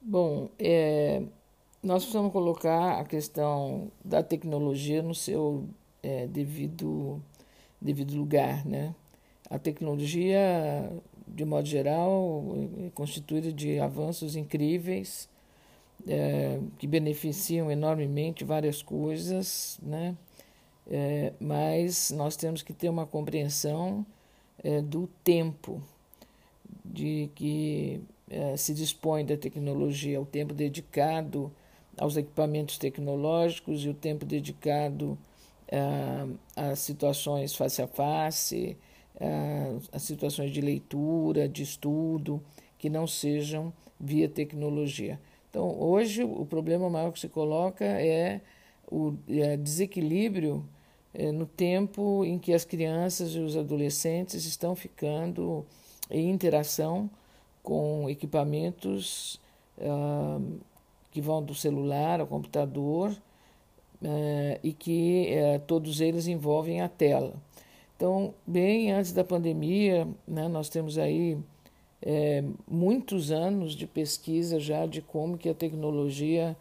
[0.00, 1.20] Bom, é,
[1.82, 5.68] nós precisamos colocar a questão da tecnologia no seu
[6.00, 7.20] é, devido,
[7.80, 8.64] devido lugar.
[8.64, 8.94] Né?
[9.50, 10.92] A tecnologia,
[11.34, 12.44] de modo geral,
[12.86, 15.28] é constituída de avanços incríveis
[16.06, 20.16] é, que beneficiam enormemente várias coisas, né?
[20.90, 24.04] É, mas nós temos que ter uma compreensão
[24.62, 25.80] é, do tempo
[26.84, 31.52] de que é, se dispõe da tecnologia, o tempo dedicado
[31.96, 35.18] aos equipamentos tecnológicos e o tempo dedicado
[36.54, 38.76] às situações face a face,
[39.92, 42.42] às situações de leitura, de estudo,
[42.78, 45.20] que não sejam via tecnologia.
[45.48, 48.40] Então, hoje, o problema maior que se coloca é
[48.90, 50.64] o é, desequilíbrio
[51.14, 55.64] é, no tempo em que as crianças e os adolescentes estão ficando
[56.10, 57.10] em interação
[57.62, 59.40] com equipamentos
[59.80, 60.40] ah,
[61.10, 63.14] que vão do celular ao computador
[64.62, 67.34] e que eh, todos eles envolvem a tela.
[68.02, 71.38] Então, bem antes da pandemia, né, nós temos aí
[72.04, 76.56] é, muitos anos de pesquisa já de como que a tecnologia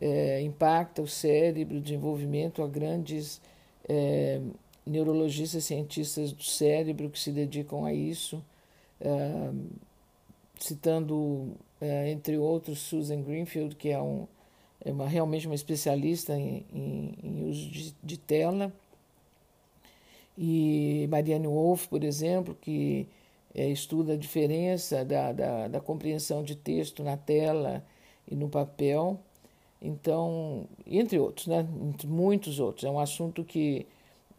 [0.00, 3.40] é, impacta o cérebro, o desenvolvimento a grandes
[3.88, 4.40] é,
[4.86, 8.40] neurologistas cientistas do cérebro que se dedicam a isso,
[9.00, 9.50] é,
[10.60, 14.28] citando, é, entre outros, Susan Greenfield, que é, um,
[14.84, 18.72] é uma, realmente uma especialista em, em, em uso de, de, tela,
[20.36, 23.08] e Marianne Wolff, por exemplo, que
[23.54, 27.84] é, estuda a diferença da, da, da compreensão de texto na tela
[28.28, 29.18] e no papel.
[29.80, 31.66] Então, entre outros, né?
[31.82, 32.84] entre muitos outros.
[32.84, 33.86] É um assunto que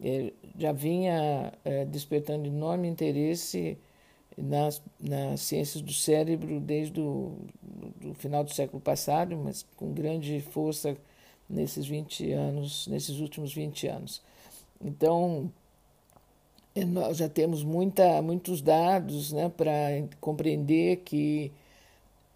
[0.02, 3.78] é, já vinha é, despertando enorme interesse
[4.36, 7.38] nas, nas ciências do cérebro desde o
[8.16, 10.96] final do século passado, mas com grande força
[11.48, 14.22] nesses 20 anos, nesses últimos 20 anos.
[14.84, 15.50] Então,
[16.84, 19.72] nós já temos muita, muitos dados né, para
[20.20, 21.52] compreender que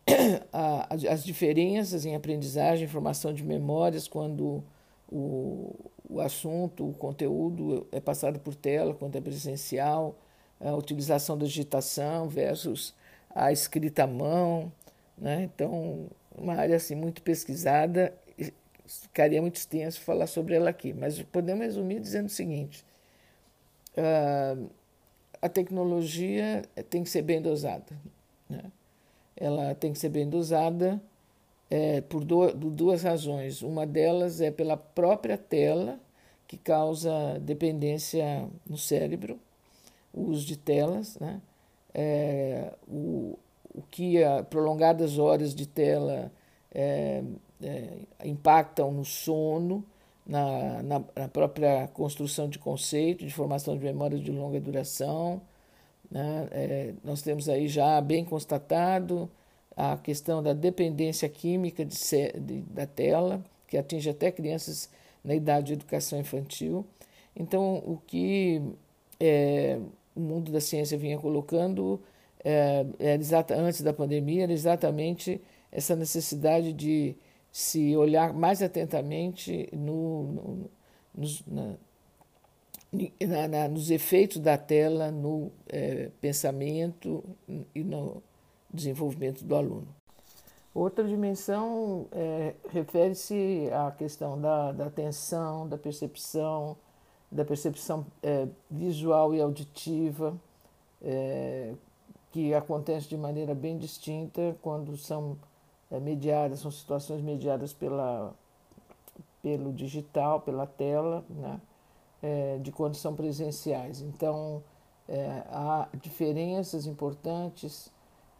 [1.08, 4.62] as diferenças em aprendizagem, formação de memórias, quando
[5.10, 5.74] o,
[6.08, 10.16] o assunto, o conteúdo é passado por tela, quando é presencial,
[10.60, 12.94] a utilização da digitação versus
[13.34, 14.72] a escrita à mão.
[15.16, 15.44] Né?
[15.44, 18.14] Então, uma área assim, muito pesquisada,
[18.86, 22.84] ficaria muito extenso falar sobre ela aqui, mas podemos resumir dizendo o seguinte:
[23.96, 24.70] uh,
[25.40, 27.96] a tecnologia tem que ser bem dosada.
[28.48, 28.62] Né?
[29.40, 31.02] ela tem que ser bem dosada
[31.70, 33.62] é, por do, duas razões.
[33.62, 35.98] Uma delas é pela própria tela,
[36.46, 39.40] que causa dependência no cérebro,
[40.12, 41.40] o uso de telas, né?
[41.94, 43.38] É, o,
[43.74, 46.30] o que a prolongadas horas de tela
[46.72, 47.22] é,
[47.62, 47.88] é,
[48.24, 49.84] impactam no sono,
[50.30, 55.42] na, na, na, própria construção de conceito, de formação de memória de longa duração,
[56.10, 56.48] né?
[56.52, 59.28] É, nós temos aí já bem constatado
[59.76, 61.96] a questão da dependência química de,
[62.40, 64.88] de, da tela, que atinge até crianças
[65.24, 66.86] na idade de educação infantil.
[67.34, 68.62] Então, o que
[69.18, 69.78] é,
[70.14, 72.00] o mundo da ciência vinha colocando
[72.44, 75.40] é, antes da pandemia era exatamente
[75.72, 77.16] essa necessidade de
[77.52, 80.70] se olhar mais atentamente no, no,
[81.14, 81.74] nos, na,
[83.20, 87.24] na, na, nos efeitos da tela no é, pensamento
[87.74, 88.22] e no,
[88.72, 89.88] desenvolvimento do aluno.
[90.72, 96.76] Outra dimensão é, refere-se à questão da, da atenção, da percepção,
[97.30, 100.38] da percepção é, visual e auditiva,
[102.30, 105.38] que acontece de maneira bem distinta quando são
[105.90, 108.32] é, mediadas, são situações mediadas pela,
[109.42, 111.60] pelo digital, pela tela, né?
[112.22, 114.02] É, de quando são presenciais.
[114.02, 114.62] Então,
[115.08, 117.90] é, há diferenças importantes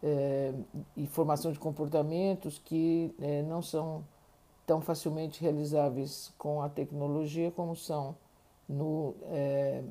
[0.03, 0.53] é,
[0.95, 4.03] e formação de comportamentos que é, não são
[4.65, 8.15] tão facilmente realizáveis com a tecnologia como são
[8.67, 9.83] no, é,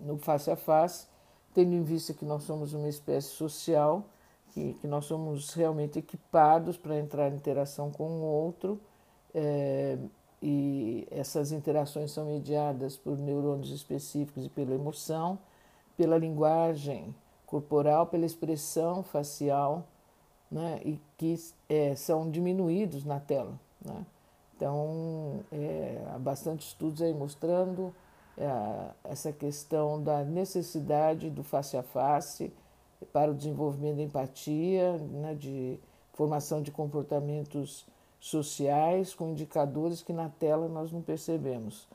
[0.00, 1.06] no face a face,
[1.52, 4.04] tendo em vista que nós somos uma espécie social,
[4.52, 8.80] que, que nós somos realmente equipados para entrar em interação com o outro,
[9.34, 9.98] é,
[10.42, 15.38] e essas interações são mediadas por neurônios específicos e pela emoção,
[15.96, 17.14] pela linguagem
[17.46, 19.86] corporal, pela expressão facial,
[20.50, 21.36] né, e que
[21.68, 23.52] é, são diminuídos na tela.
[23.84, 24.06] Né?
[24.56, 27.94] Então, é, há bastante estudos aí mostrando
[28.36, 32.52] é, essa questão da necessidade do face a face
[33.12, 35.78] para o desenvolvimento da empatia, né, de
[36.12, 37.86] formação de comportamentos
[38.18, 41.88] sociais com indicadores que na tela nós não percebemos.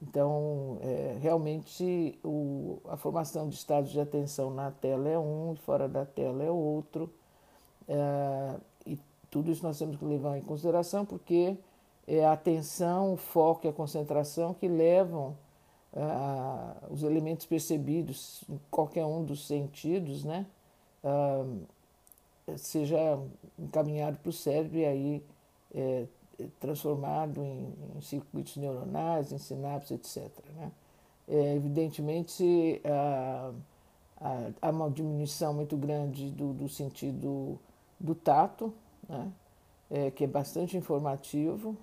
[0.00, 5.88] Então, é, realmente, o, a formação de estados de atenção na tela é um fora
[5.88, 7.12] da tela é outro.
[7.88, 8.98] É, e
[9.30, 11.56] tudo isso nós temos que levar em consideração porque
[12.06, 15.36] é a atenção, o foco e a concentração que levam
[16.90, 20.46] os elementos percebidos em qualquer um dos sentidos, né?
[21.02, 21.44] Ah,
[22.56, 23.18] seja
[23.58, 25.24] encaminhado para o cérebro e aí
[25.74, 26.06] é,
[26.60, 30.30] transformado em, em, circuitos neuronais, em sinapses, etc.
[30.56, 30.72] Né?
[31.28, 37.58] É, evidentemente, há, uma diminuição muito grande do, do sentido
[37.98, 38.72] do tato,
[39.08, 39.32] né?
[39.90, 41.76] É, que é bastante informativo,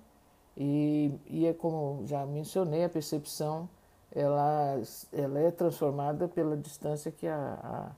[0.56, 3.68] e, e é como já mencionei, a percepção
[4.14, 4.80] ela,
[5.12, 7.92] ela é transformada pela distância que a,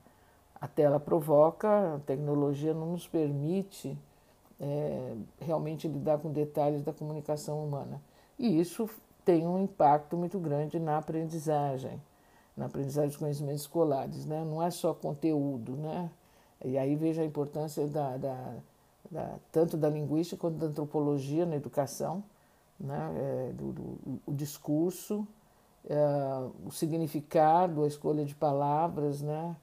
[0.59, 3.97] a, a tela provoca, a tecnologia não nos permite
[4.59, 8.01] é, realmente lidar com detalhes da comunicação humana.
[8.39, 8.89] E isso
[9.23, 12.01] tem um impacto muito grande na aprendizagem,
[12.55, 14.25] na aprendizagem dos conhecimentos escolares.
[14.25, 14.43] Né?
[14.45, 16.09] Não é só conteúdo, né?
[16.63, 18.53] E aí veja a importância da, da,
[19.11, 22.23] da tanto da linguística quanto da antropologia na educação,
[22.79, 23.11] né?
[23.17, 25.27] É, do, do, o discurso,
[25.89, 25.97] é,
[26.65, 29.55] o significado, a escolha de palavras, né?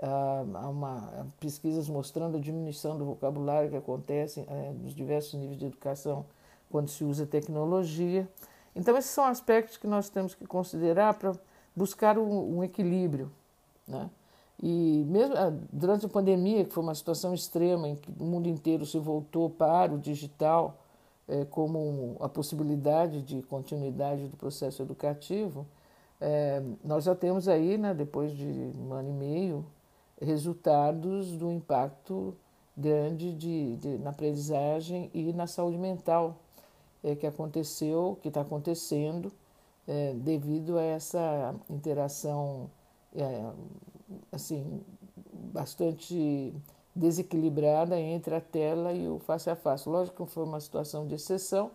[0.00, 5.66] há uma, pesquisas mostrando a diminuição do vocabulário que acontece é, nos diversos níveis de
[5.66, 6.24] educação
[6.70, 8.28] quando se usa tecnologia.
[8.76, 11.32] Então, esses são aspectos que nós temos que considerar para
[11.74, 13.32] buscar um, um equilíbrio.
[13.86, 14.08] Né?
[14.62, 15.34] E mesmo
[15.72, 19.48] durante a pandemia, que foi uma situação extrema em que o mundo inteiro se voltou
[19.48, 20.76] para o digital
[21.28, 25.66] é, como a possibilidade de continuidade do processo educativo,
[26.20, 29.66] é, nós já temos aí, né, depois de um ano e meio,
[30.20, 32.34] resultados do impacto
[32.76, 36.36] grande de, de, na aprendizagem e na saúde mental
[37.02, 39.32] é, que aconteceu, que está acontecendo
[39.86, 42.70] é, devido a essa interação
[43.14, 43.50] é,
[44.32, 44.80] assim
[45.52, 46.54] bastante
[46.98, 49.88] desequilibrada entre a tela e o face a face.
[49.88, 51.70] Lógico que foi uma situação de exceção.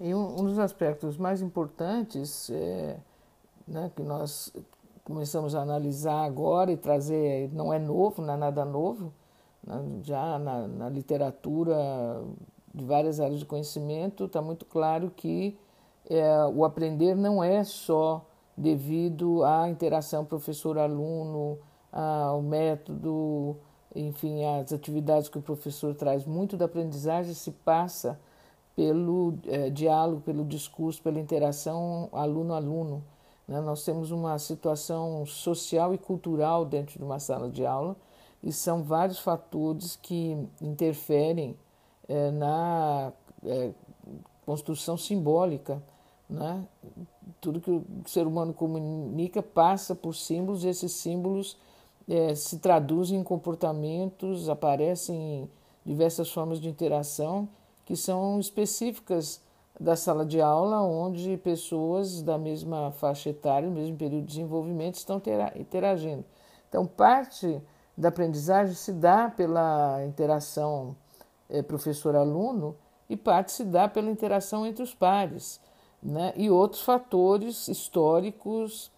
[0.00, 2.96] E um, um dos aspectos mais importantes é,
[3.66, 4.52] né, que nós
[5.04, 9.12] começamos a analisar agora e trazer, não é novo, não é nada novo,
[9.66, 9.82] né?
[10.02, 12.22] já na, na, literatura
[12.72, 15.58] de várias áreas de conhecimento está muito claro que
[16.08, 18.24] é, o aprender não é só
[18.56, 21.58] devido à interação professor-aluno,
[21.92, 23.56] ao método,
[23.94, 26.24] enfim, às atividades que o professor traz.
[26.24, 28.18] Muito da aprendizagem se passa
[28.74, 33.02] pelo é, diálogo, pelo discurso, pela interação aluno-aluno.
[33.46, 33.60] Né?
[33.60, 37.96] Nós temos uma situação social e cultural dentro de uma sala de aula
[38.42, 41.56] e são vários fatores que interferem
[42.08, 43.12] é, na
[43.44, 43.70] é,
[44.46, 45.82] construção simbólica.
[46.28, 46.66] Né?
[47.40, 51.58] Tudo que o ser humano comunica passa por símbolos e esses símbolos
[52.08, 55.50] é, se traduzem em comportamentos, aparecem em
[55.84, 57.48] diversas formas de interação
[57.84, 59.42] que são específicas
[59.78, 64.94] da sala de aula, onde pessoas da mesma faixa etária, no mesmo período de desenvolvimento,
[64.94, 65.20] estão
[65.56, 66.24] interagindo.
[66.68, 67.60] Então, parte
[67.96, 70.96] da aprendizagem se dá pela interação
[71.48, 72.76] é, professor-aluno
[73.08, 75.60] e parte se dá pela interação entre os pares,
[76.02, 76.32] né?
[76.36, 78.90] e outros fatores históricos,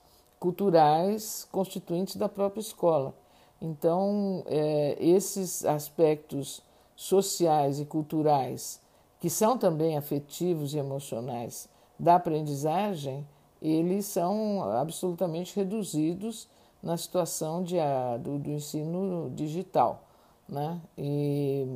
[0.45, 3.15] culturais, constituintes da própria escola.
[3.63, 6.61] Então, é, esses aspectos
[6.95, 8.79] sociais e culturais,
[9.21, 11.67] que são também afetivos e emocionais
[11.99, 13.27] da aprendizagem,
[13.63, 16.47] eles são absolutamente reduzidos
[16.83, 20.05] na situação de, a, do, do, ensino digital.
[20.47, 20.79] Né?
[20.99, 21.67] E,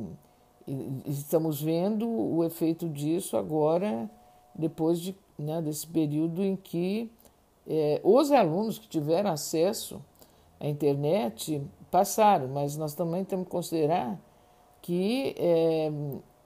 [0.67, 4.07] e, estamos vendo o efeito disso agora,
[4.53, 7.11] depois de, né, desse período em que
[7.69, 10.01] é, os alunos que tiveram acesso
[10.59, 11.61] à internet
[11.91, 14.19] passaram, mas nós também temos que considerar
[14.81, 15.91] que é,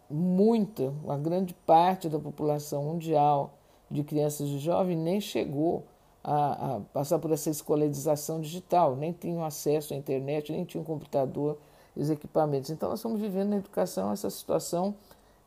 [0.09, 3.53] muita, uma grande parte da população mundial
[3.89, 5.85] de crianças e jovens nem chegou
[6.23, 11.57] a, a, passar por essa escolarização digital, nem tinham acesso à internet, nem tinham computador,
[11.95, 12.69] os equipamentos.
[12.69, 14.95] Então, nós estamos vivendo na educação essa situação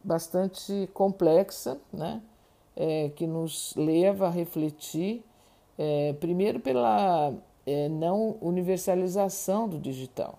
[0.02, 2.22] bastante complexa, né?
[2.78, 5.24] É, que nos leva a refletir,
[5.78, 7.32] é, primeiro, pela
[7.66, 10.38] é, não universalização do digital.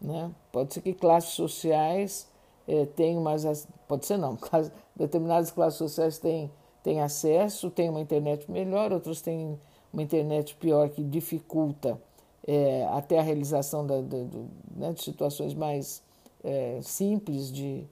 [0.00, 0.30] Né?
[0.52, 2.28] Pode ser que classes sociais
[2.66, 3.66] é, tenham mais.
[3.88, 6.50] Pode ser não, classe, determinadas classes sociais têm,
[6.82, 9.58] têm acesso, têm uma internet melhor, outras têm
[9.92, 12.00] uma internet pior que dificulta
[12.46, 16.02] é, até a realização da, da, do, né, de situações mais
[16.42, 17.84] é, simples de,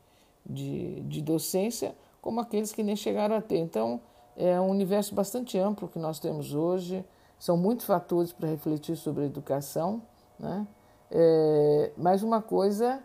[0.45, 3.59] de, de docência, como aqueles que nem chegaram a ter.
[3.59, 4.01] Então,
[4.37, 7.05] é um universo bastante amplo que nós temos hoje.
[7.39, 10.03] São muitos fatores para refletir sobre a educação,
[10.39, 10.67] né?
[11.11, 13.03] É, mas uma coisa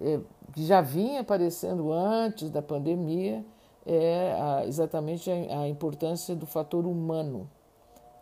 [0.00, 0.18] é,
[0.52, 3.44] que já vinha aparecendo antes da pandemia
[3.86, 7.48] é a, exatamente a, a importância do fator humano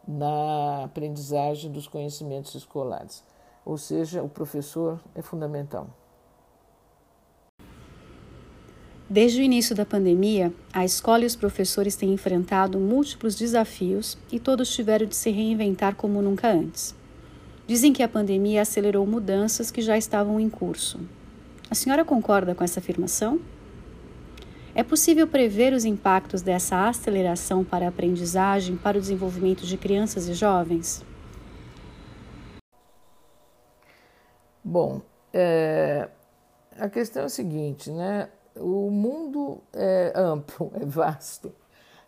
[0.07, 3.25] na aprendizagem dos conhecimentos escolares.
[3.65, 5.87] Ou seja, o professor é fundamental.
[9.13, 14.41] Desde o início da pandemia, a escola e os professores têm enfrentado múltiplos desafios e
[14.41, 16.95] todos tiveram de se reinventar como nunca antes.
[17.67, 20.99] Dizem que a pandemia acelerou mudanças que já estavam em curso.
[21.71, 23.39] A senhora concorda com essa afirmação?
[24.75, 30.27] É possível prever os impactos dessa aceleração para a aprendizagem para o desenvolvimento de crianças
[30.27, 31.05] e jovens?
[34.65, 35.03] Bom,
[35.35, 36.09] é,
[36.79, 38.31] a questão é a seguinte, né?
[38.57, 41.53] O mundo é amplo, é vasto.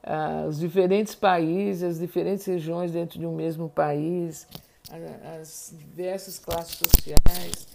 [0.03, 4.47] Ah, os diferentes países, as diferentes regiões dentro de um mesmo país,
[5.41, 7.67] as diversas classes sociais.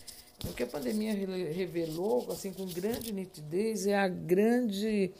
[0.47, 5.11] O que a pandemia revelou, assim, com grande nitidez, é a grande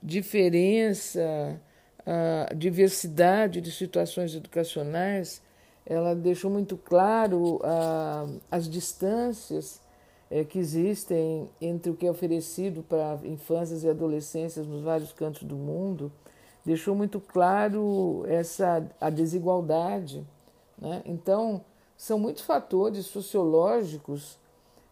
[0.00, 1.60] diferença,
[2.06, 5.42] a diversidade de situações educacionais.
[5.84, 9.80] Ela deixou muito claro ah, as distâncias
[10.30, 15.42] é, que existem entre o que é oferecido para infâncias e adolescências nos vários cantos
[15.42, 16.12] do mundo,
[16.64, 20.26] deixou muito claro essa a desigualdade.
[20.76, 21.02] Né?
[21.06, 21.62] Então,
[21.96, 24.38] são muitos fatores sociológicos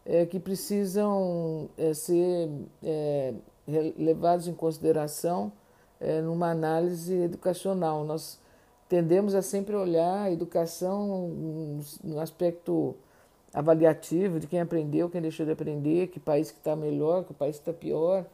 [0.05, 2.49] é, que precisam é, ser
[2.82, 3.34] é,
[3.66, 5.53] levados em consideração
[6.01, 8.05] é, numa análise educacional.
[8.05, 8.39] Nós
[8.89, 11.28] tendemos a sempre olhar a educação
[12.03, 12.95] no aspecto
[13.57, 17.57] avaliativo de quem aprendeu, quem deixou de aprender, que país que está melhor, que país
[17.57, 18.26] está pior.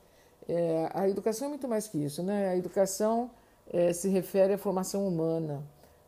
[0.49, 2.49] É, a educação é muito mais que isso, né?
[2.49, 3.31] A educação
[3.73, 5.63] é, se refere à formação humana,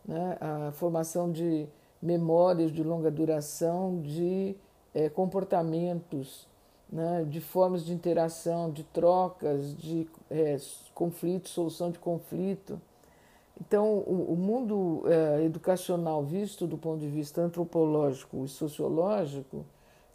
[0.04, 0.36] né?
[0.40, 1.68] A formação de
[2.02, 4.56] memórias de longa duração, de
[4.92, 6.48] é, comportamentos,
[6.90, 7.24] né?
[7.28, 10.56] de formas de interação, de trocas, de é,
[10.92, 12.80] conflito, solução de conflito.
[13.60, 19.64] Então, o, o mundo é, educacional, visto do ponto de vista antropológico e sociológico,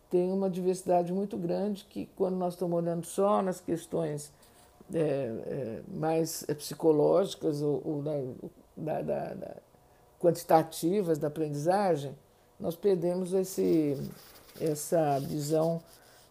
[0.10, 4.32] tem uma diversidade muito grande que, quando nós estamos olhando só nas questões
[4.94, 8.02] é, é, mais psicológicas ou, ou
[8.76, 9.56] da, da, da,
[10.20, 12.16] quantitativas da aprendizagem,
[12.60, 13.96] nós perdemos esse,
[14.60, 15.82] essa visão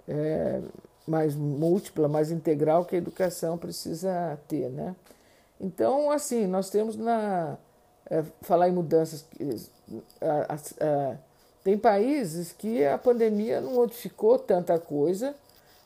[0.07, 0.61] é,
[1.07, 4.95] mais múltipla, mais integral que a educação precisa ter, né?
[5.61, 7.57] Então, assim, nós temos na.
[8.11, 9.27] É, falar em mudanças.
[11.63, 15.35] tem países que a pandemia não modificou tanta coisa,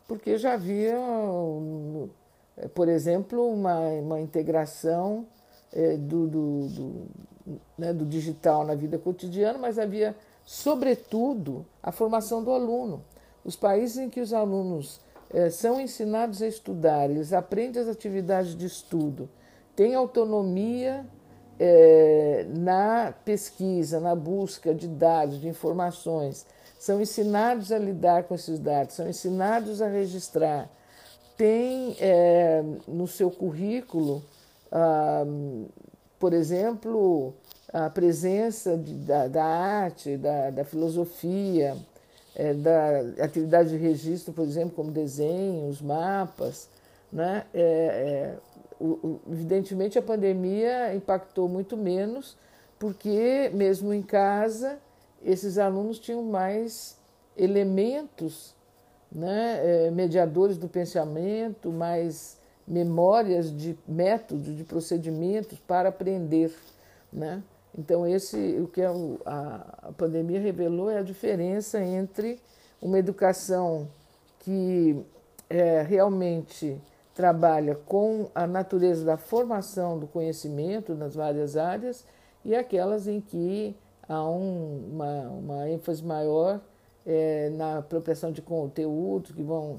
[0.07, 0.97] porque já havia,
[2.57, 5.27] é, por exemplo, uma, uma integração
[5.73, 7.07] é, do, do, do,
[7.77, 10.14] né, do digital na vida cotidiana, mas havia,
[10.45, 13.03] sobretudo, a formação do aluno.
[13.45, 15.01] Os países em que os alunos
[15.31, 19.29] é, são ensinados a estudar, eles aprendem as atividades de estudo
[19.75, 21.07] tem autonomia
[21.59, 26.47] é, na pesquisa, na busca de dados, de informações,
[26.79, 30.68] são ensinados a lidar com esses dados, são ensinados a registrar,
[31.37, 34.23] tem é, no seu currículo,
[34.70, 35.25] ah,
[36.18, 37.35] por exemplo,
[37.73, 41.77] a presença de, da, da, arte, da, da filosofia,
[42.35, 46.68] é, da atividade de registro, por exemplo, como desenhos, mapas.
[47.12, 47.45] Né?
[47.53, 48.39] É, é,
[48.83, 52.37] o, o, evidentemente, a pandemia impactou muito menos,
[52.78, 54.78] porque, mesmo em casa,
[55.24, 56.99] esses alunos tinham mais
[57.37, 58.55] elementos,
[59.11, 59.87] né?
[59.87, 66.53] É, mediadores do pensamento, mais memórias de métodos, de procedimentos para aprender.
[67.12, 67.43] Né?
[67.76, 68.93] Então, esse, o que a,
[69.26, 72.41] a pandemia revelou é a diferença entre
[72.80, 73.89] uma educação
[74.41, 74.97] que
[75.49, 76.80] é, realmente
[77.15, 82.05] trabalha com a natureza da formação do conhecimento nas várias áreas
[82.45, 83.77] e aquelas em que
[84.09, 86.61] há um, uma, uma ênfase maior
[87.07, 89.77] é, na apropriação de conteúdos que vão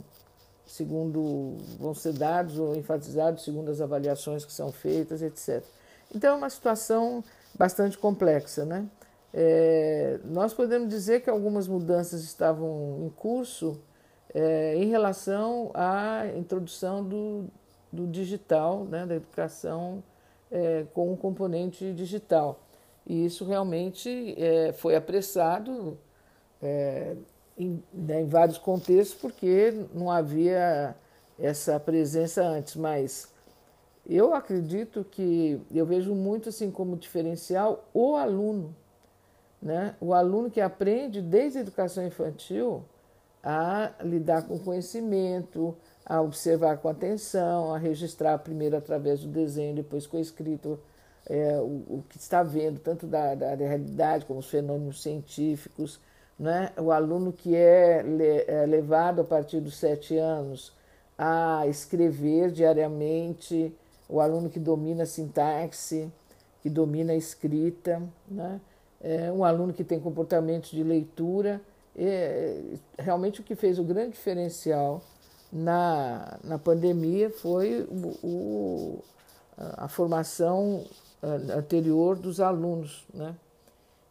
[0.65, 5.63] segundo vão ser dados ou enfatizados segundo as avaliações que são feitas, etc.
[6.13, 7.23] Então é uma situação
[7.55, 8.87] bastante complexa, né?
[9.33, 13.79] É, nós podemos dizer que algumas mudanças estavam em curso
[14.33, 17.45] é, em relação à introdução do,
[17.91, 20.03] do digital, né, da educação
[20.51, 22.59] é, com um componente digital.
[23.05, 25.97] E isso realmente é, foi apressado
[26.61, 27.15] é,
[27.57, 30.95] em, né, em vários contextos, porque não havia
[31.37, 33.31] essa presença antes, mas
[34.05, 38.75] eu acredito que eu vejo muito assim como diferencial o aluno,
[39.61, 39.95] né?
[39.99, 42.83] O aluno que aprende desde a educação infantil
[43.43, 45.75] a lidar com conhecimento,
[46.05, 50.79] a observar com atenção, a registrar primeiro através do desenho, depois com a escrito
[51.25, 55.99] é, o, o, que está vendo, tanto da, da, da, realidade como os fenômenos científicos.
[56.37, 56.71] Né?
[56.77, 60.73] O aluno que é, le, é levado a partir dos sete anos
[61.17, 63.73] a escrever diariamente,
[64.09, 66.11] o aluno que domina a sintaxe,
[66.61, 68.59] que domina a escrita, né?
[69.01, 71.61] é um aluno que tem comportamentos de leitura.
[71.95, 72.61] É,
[72.97, 75.01] realmente o que fez o grande diferencial
[75.51, 79.03] na, na pandemia foi o, o
[79.57, 80.83] a formação
[81.55, 83.05] anterior dos alunos.
[83.13, 83.35] Né?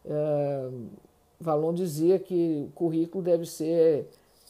[0.05, 0.69] É,
[1.39, 4.07] Valon dizia que o currículo deve ser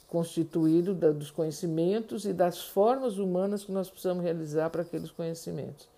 [0.07, 5.89] constituído da, dos conhecimentos e das formas humanas que nós precisamos realizar para aqueles conhecimentos.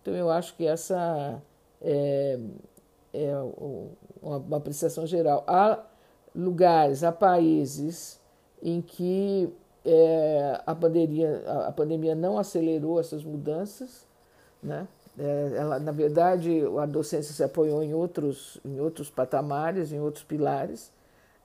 [0.00, 1.40] Então, eu acho que essa
[1.82, 2.38] é,
[3.12, 3.32] é
[4.22, 5.44] uma, apreciação geral.
[6.38, 8.20] Lugares, há países
[8.62, 9.52] em que
[9.84, 14.06] é, a, pandemia, a pandemia não acelerou essas mudanças,
[14.62, 14.86] né?
[15.18, 20.22] É, ela, na verdade, a docência se apoiou em outros, em outros patamares, em outros
[20.22, 20.92] pilares,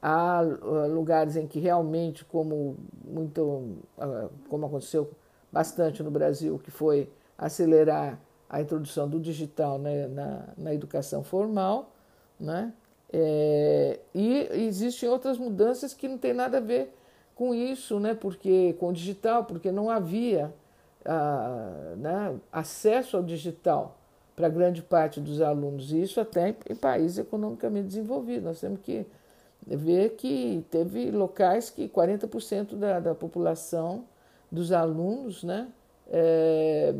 [0.06, 2.76] Há lugares em que realmente, como,
[3.06, 5.10] muito, ah, como aconteceu
[5.50, 8.20] bastante no Brasil, que foi acelerar
[8.50, 11.94] a introdução do digital né, na, na educação formal,
[12.38, 12.74] né?
[13.16, 16.91] É, e existem outras mudanças que não tem nada a ver
[17.36, 18.16] com isso, né?
[18.16, 20.51] Porque com o digital, porque não havia
[21.05, 23.97] ah, né, acesso ao digital
[24.36, 25.91] para grande parte dos alunos.
[25.91, 28.43] E isso até em países economicamente desenvolvidos.
[28.43, 29.05] Nós temos que
[29.66, 34.05] ver que teve locais que 40% da, da população
[34.51, 35.68] dos alunos né,
[36.09, 36.93] é,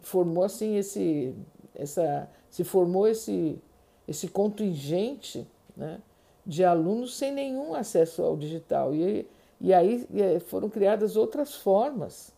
[0.00, 1.34] formou assim esse,
[1.74, 3.58] essa, se formou esse,
[4.06, 5.46] esse contingente
[5.76, 6.00] né,
[6.44, 8.94] de alunos sem nenhum acesso ao digital.
[8.94, 9.26] E,
[9.60, 10.06] e aí
[10.46, 12.32] foram criadas outras formas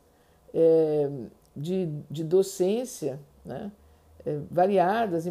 [0.53, 1.09] é,
[1.57, 3.71] de, de docência né,
[4.25, 5.29] é, variadas,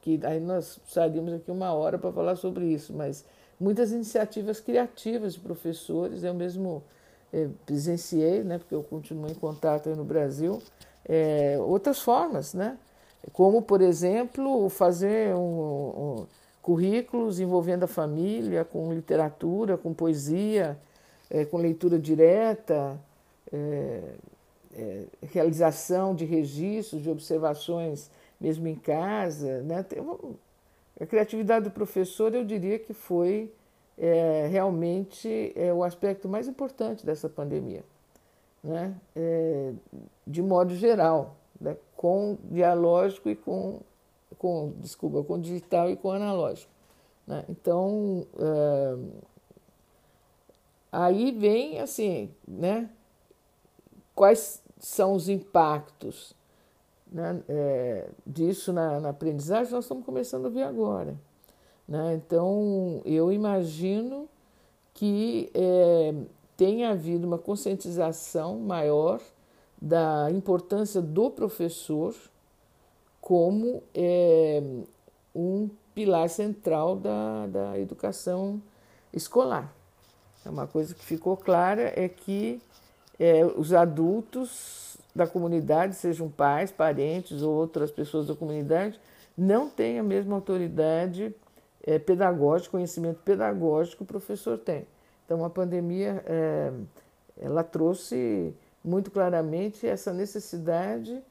[0.00, 3.24] que aí nós precisaríamos aqui uma hora para falar sobre isso, mas
[3.58, 6.82] muitas iniciativas criativas de professores, eu mesmo
[7.32, 10.60] é, presenciei, né, porque eu continuo em contato aí no Brasil,
[11.04, 12.76] é, outras formas, né,
[13.32, 16.26] como, por exemplo, fazer um, um,
[16.60, 20.78] currículos envolvendo a família, com literatura, com poesia,
[21.30, 22.98] é, com leitura direta,
[23.52, 24.02] é,
[24.74, 28.10] é, realização de registros, de observações
[28.40, 29.62] mesmo em casa.
[29.62, 29.84] Né?
[31.00, 33.52] A criatividade do professor, eu diria que foi
[33.98, 37.84] é, realmente é, o aspecto mais importante dessa pandemia,
[38.62, 38.94] né?
[39.14, 39.72] É,
[40.26, 41.76] de modo geral, né?
[42.02, 43.78] Com dialógico e com,
[44.36, 46.68] com, desculpa, com digital e com analógico.
[47.24, 47.44] Né?
[47.48, 48.96] Então, é,
[50.90, 52.90] aí vem assim, né?
[54.16, 56.34] quais são os impactos
[57.06, 61.14] né, é, disso na, na, aprendizagem, nós estamos começando a ver agora.
[61.86, 62.14] Né?
[62.14, 64.28] Então, eu imagino
[64.92, 66.12] que é,
[66.56, 69.20] tenha havido uma conscientização maior
[69.82, 72.14] da importância do professor
[73.20, 74.62] como é,
[75.34, 78.62] um pilar central da, da educação
[79.12, 79.74] escolar.
[80.46, 82.62] É uma coisa que ficou clara é que
[83.18, 89.00] é, os adultos da comunidade, sejam pais, parentes ou outras pessoas da comunidade,
[89.36, 91.34] não têm a mesma autoridade
[91.82, 94.86] é, pedagógica, conhecimento pedagógico que o professor tem.
[95.26, 96.72] Então, a pandemia é,
[97.40, 98.54] ela trouxe
[98.84, 101.22] muito claramente essa necessidade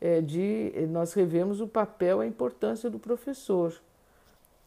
[0.00, 3.74] é, de nós revemos o papel e a importância do professor,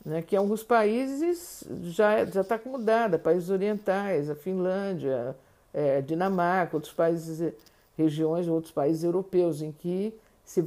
[0.03, 5.35] né, que em alguns países já está acomodada, países orientais, a Finlândia,
[5.73, 7.53] é, Dinamarca, outros países,
[7.97, 10.13] regiões, outros países europeus, em que
[10.43, 10.63] se,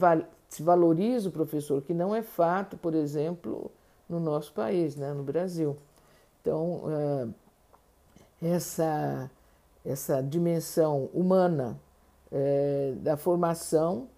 [0.49, 3.71] se valoriza o professor, que não é fato, por exemplo,
[4.09, 5.77] no nosso país, né, no Brasil.
[6.41, 6.83] Então,
[8.41, 9.31] é, essa,
[9.85, 11.79] essa dimensão humana
[12.31, 14.09] é, da formação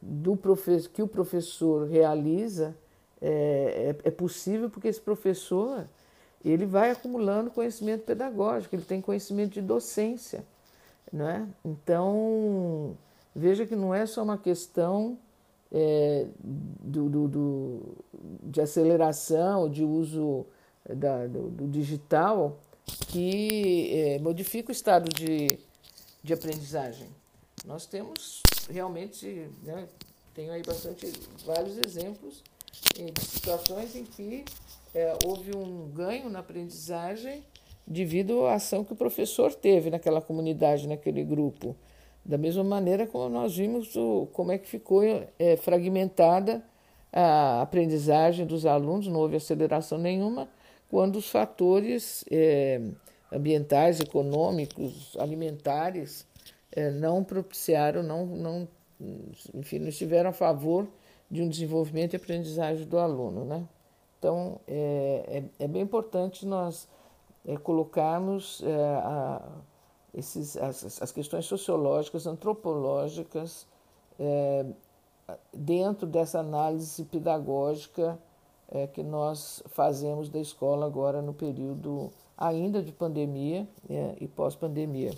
[0.00, 2.76] do professor, que o professor realiza
[3.20, 5.88] é, é, é, possível porque esse professor
[6.44, 10.44] ele vai acumulando conhecimento pedagógico, ele tem conhecimento de docência,
[11.12, 11.46] não é?
[11.64, 12.96] Então
[13.34, 15.18] veja que não é só uma questão
[15.72, 17.80] é, do, do, do,
[18.44, 20.46] de aceleração, de uso
[20.88, 22.58] da, do, do, digital
[23.08, 25.58] que é, modifica o estado de,
[26.22, 27.08] de aprendizagem.
[27.64, 29.88] Nós temos realmente, né,
[30.34, 31.12] tenho aí bastante,
[31.44, 32.42] vários exemplos
[32.94, 34.44] de situações em que
[34.94, 37.42] é, houve um ganho na aprendizagem
[37.86, 41.76] devido à ação que o professor teve naquela comunidade, naquele grupo.
[42.24, 45.02] Da mesma maneira como nós vimos o, como é que ficou
[45.38, 46.62] é, fragmentada
[47.12, 50.48] a aprendizagem dos alunos, não houve aceleração nenhuma,
[50.88, 52.80] quando os fatores é,
[53.32, 56.26] ambientais, econômicos, alimentares
[56.72, 58.68] é, não propiciaram, não, não,
[59.54, 60.86] enfim, não estiveram a favor
[61.30, 63.44] de um desenvolvimento e aprendizagem do aluno.
[63.44, 63.66] Né?
[64.18, 66.88] Então, é, é, é bem importante nós
[67.44, 69.42] é, colocarmos é, a,
[70.14, 73.66] esses, as, as, questões sociológicas, antropológicas,
[75.52, 78.18] dentro dessa análise pedagógica
[78.68, 83.66] é, que nós fazemos da escola agora no período ainda de pandemia
[84.20, 85.12] e pós-pandemia.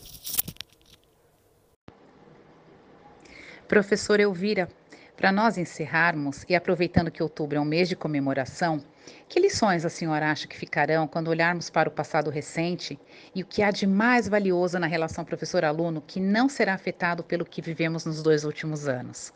[3.66, 4.68] Professor Elvira,
[5.16, 8.80] para nós encerrarmos, e aproveitando que outubro é um mês de comemoração,
[9.28, 12.98] que lições a senhora acha que ficarão quando olharmos para o passado recente
[13.34, 17.44] e o que há de mais valioso na relação professor-aluno que não será afetado pelo
[17.44, 19.32] que vivemos nos dois últimos anos?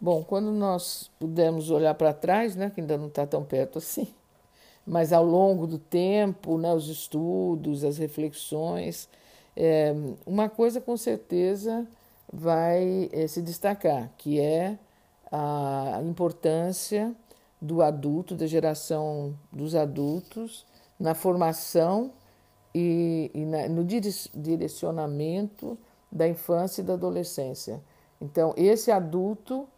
[0.00, 4.06] Bom, quando nós pudermos olhar para trás, né, que ainda não está tão perto assim,
[4.86, 9.08] mas ao longo do tempo, né, os estudos, as reflexões,
[9.56, 9.92] é,
[10.24, 11.84] uma coisa com certeza
[12.32, 14.78] vai é, se destacar, que é
[15.32, 17.12] a importância
[17.60, 20.64] do adulto, da geração dos adultos,
[20.98, 22.12] na formação
[22.72, 25.76] e, e na, no direcionamento
[26.10, 27.80] da infância e da adolescência.
[28.20, 29.68] Então, esse adulto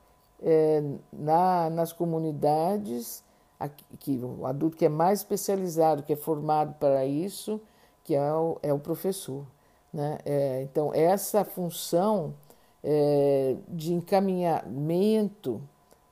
[0.43, 0.83] é,
[1.13, 3.23] na, nas comunidades,
[3.59, 7.61] aqui, que, o adulto que é mais especializado, que é formado para isso,
[8.05, 9.45] que é o, é o professor.
[9.93, 10.19] Né?
[10.25, 12.35] É, então, essa função
[12.83, 15.61] é, de encaminhamento,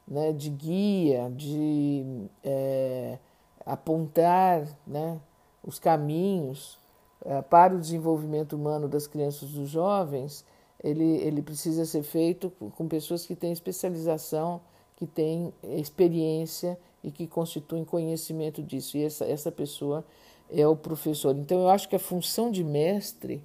[0.07, 3.19] né, de guia, de é,
[3.65, 5.21] apontar né,
[5.65, 6.79] os caminhos
[7.25, 10.45] é, para o desenvolvimento humano das crianças e dos jovens,
[10.83, 14.61] ele, ele precisa ser feito com pessoas que têm especialização,
[14.97, 18.97] que têm experiência e que constituem conhecimento disso.
[18.97, 20.05] E essa, essa pessoa
[20.51, 21.37] é o professor.
[21.37, 23.43] Então, eu acho que a função de mestre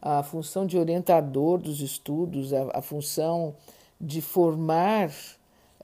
[0.00, 3.54] a função de orientador dos estudos, a, a função
[4.00, 5.10] de formar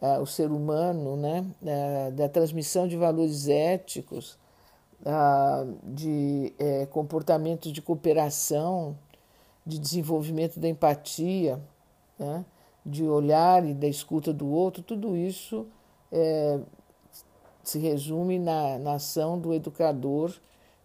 [0.01, 4.38] uh, o ser humano, né, uh, da transmissão de valores éticos,
[5.01, 8.97] uh, de eh, comportamentos de cooperação,
[9.64, 11.60] de desenvolvimento da empatia,
[12.18, 12.44] né,
[12.84, 15.66] de olhar e da escuta do outro, tudo isso
[16.10, 16.60] eh,
[17.62, 20.34] se resume na, na ação do educador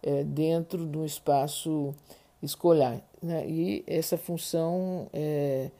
[0.02, 1.94] eh, dentro de um espaço
[2.42, 3.02] escolar.
[3.22, 3.48] Né?
[3.48, 5.70] E essa função é,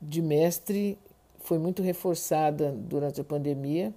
[0.00, 0.98] de mestre
[1.40, 3.92] foi muito reforçada durante a pandemia,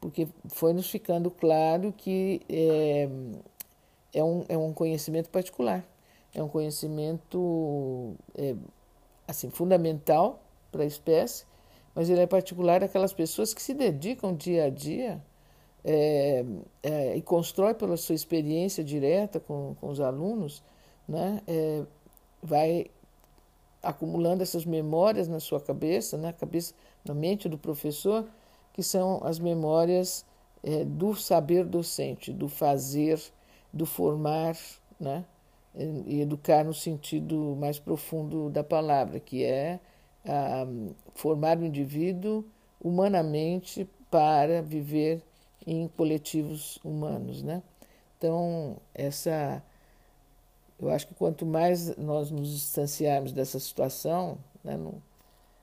[0.00, 3.08] porque foi nos ficando claro que é,
[4.14, 5.84] é, um, é um conhecimento particular,
[6.38, 8.54] é um conhecimento é,
[9.26, 11.44] assim fundamental para a espécie,
[11.94, 15.22] mas ele é particular aquelas pessoas que se dedicam dia a dia
[15.84, 16.44] é,
[16.82, 20.62] é, e constrói pela sua experiência direta com, com os alunos
[21.08, 21.82] né, é,
[22.42, 22.86] vai
[23.82, 26.74] acumulando essas memórias na sua cabeça, na cabeça,
[27.04, 28.26] na mente do professor,
[28.72, 30.24] que são as memórias
[30.62, 33.20] é, do saber docente, do fazer,
[33.72, 34.56] do formar,
[35.00, 35.24] né?
[36.06, 39.78] E educar no sentido mais profundo da palavra, que é
[40.26, 40.66] a,
[41.14, 42.44] formar o indivíduo
[42.82, 45.22] humanamente para viver
[45.66, 47.62] em coletivos humanos, né?
[48.16, 49.62] Então, essa
[50.80, 55.02] eu acho que quanto mais nós nos distanciarmos dessa situação, né, no,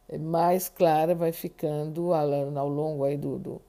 [0.09, 3.61] é mais clara vai ficando ao longo aí do, do,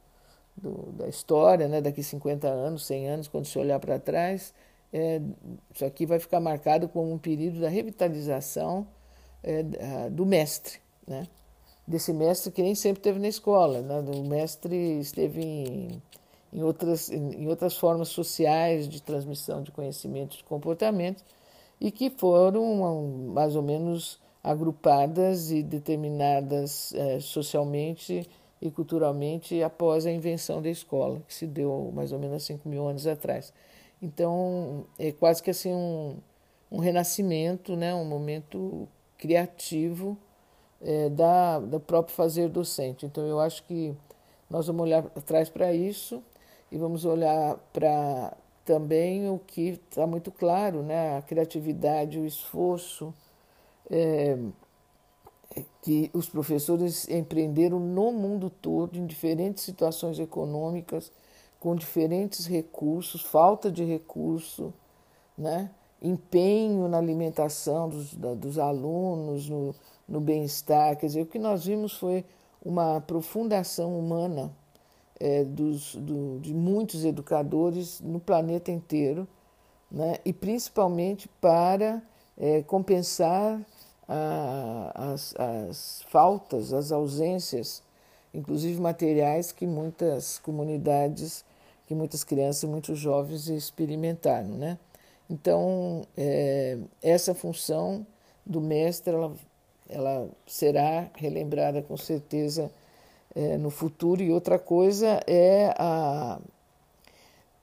[0.57, 4.53] do, da história, né, daqui 50 anos, 100 anos, quando se olhar para trás,
[4.93, 5.20] é,
[5.74, 8.87] isso aqui vai ficar marcado como um período da revitalização
[9.43, 9.62] é,
[10.11, 11.26] do mestre, né?
[11.87, 14.01] desse mestre que nem sempre esteve na escola, né?
[14.01, 16.03] o mestre esteve em,
[16.53, 21.24] em, outras, em outras formas sociais de transmissão de conhecimentos, de comportamentos,
[21.80, 28.28] e que foram mais ou menos agrupadas e determinadas é, socialmente
[28.61, 32.89] e culturalmente após a invenção da escola, que se deu mais ou menos 5 mil
[32.89, 33.53] anos atrás.
[34.01, 36.16] Então, é quase que assim um,
[36.70, 37.94] um renascimento, né?
[37.94, 38.86] um momento
[39.16, 40.16] criativo
[40.82, 43.07] é, da, do próprio fazer docente.
[43.07, 43.94] Então, eu acho que
[44.51, 46.22] nós vamos olhar atrás para isso
[46.70, 51.16] e vamos olhar para também o que está muito claro, né?
[51.16, 53.14] a criatividade, o esforço
[53.90, 54.36] é,
[55.82, 61.12] que os professores empreenderam no mundo todo, em diferentes situações econômicas,
[61.59, 64.72] com diferentes recursos, falta de recurso,
[65.36, 65.70] né?
[66.00, 69.74] empenho na alimentação dos, dos alunos, no,
[70.07, 70.96] no bem-estar.
[70.96, 72.24] Quer dizer, o que nós vimos foi
[72.64, 74.52] uma aprofundação humana
[75.18, 79.26] é, dos, do, de muitos educadores no planeta inteiro,
[79.90, 80.16] né?
[80.24, 82.02] e principalmente para
[82.36, 83.61] é, compensar
[84.09, 87.82] a, as, as faltas, as ausências,
[88.37, 91.45] inclusive materiais, que muitas comunidades,
[91.87, 94.51] que muitas crianças muitos jovens experimentaram.
[94.51, 94.78] Né?
[95.28, 98.07] Então, é, essa função
[98.45, 99.32] do mestre ela,
[99.89, 102.70] ela será relembrada com certeza
[103.34, 104.22] é, no futuro.
[104.22, 106.39] E outra coisa é, a,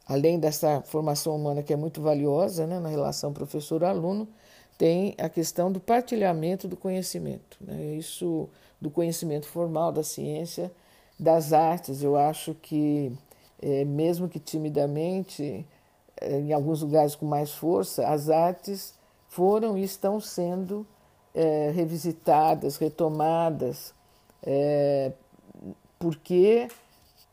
[0.08, 4.28] além dessa formação humana que é muito valiosa né, na relação professor-aluno,
[4.84, 7.58] tem a questão do partilhamento do conhecimento.
[7.62, 7.96] Né?
[7.96, 8.50] Isso
[8.82, 10.70] do conhecimento formal, da ciência,
[11.18, 12.04] das artes.
[12.04, 13.10] Eu acho que,
[13.62, 15.66] é, mesmo que timidamente,
[16.20, 18.94] é, em alguns lugares com mais força, as artes
[19.30, 20.86] foram e estão sendo
[21.34, 23.94] é, revisitadas, retomadas,
[24.46, 25.14] é,
[25.98, 26.68] porque,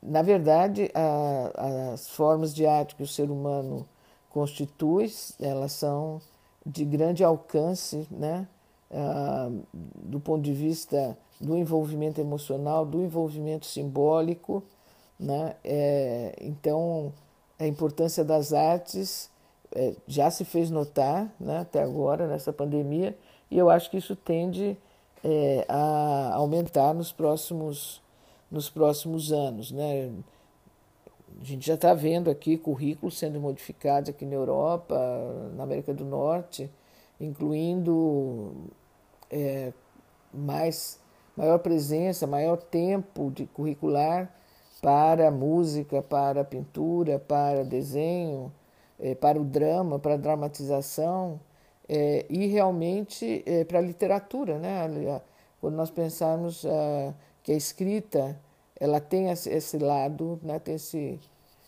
[0.01, 3.89] na verdade, a, as formas de arte que o ser humano
[4.29, 6.23] constitui, elas são
[6.65, 8.47] de grande alcance, né?
[8.93, 14.63] Ah, do ponto de vista do envolvimento emocional, do envolvimento simbólico,
[15.19, 15.57] né?
[15.65, 17.13] É, então,
[17.59, 19.31] a importância das artes
[19.75, 21.59] é, já se fez notar, né?
[21.61, 23.17] Até agora nessa pandemia,
[23.51, 24.77] e eu acho que isso tende
[25.25, 28.01] é, a aumentar nos próximos
[28.51, 29.71] nos próximos anos.
[29.71, 30.11] Né?
[31.41, 34.95] A gente já está vendo aqui currículos sendo modificados aqui na Europa,
[35.57, 36.71] na América do Norte,
[37.19, 38.53] incluindo
[39.31, 39.73] é,
[40.33, 41.01] mais
[41.35, 44.31] maior presença, maior tempo de curricular
[44.83, 48.53] para música, para pintura, para desenho,
[48.99, 51.41] é, para o drama, para a dramatização
[51.89, 55.23] é, e realmente é, para a literatura, né?
[55.61, 58.39] Quando nós pensarmos ah, que a escrita
[58.81, 61.21] ela tem esse lado, né, tem esse,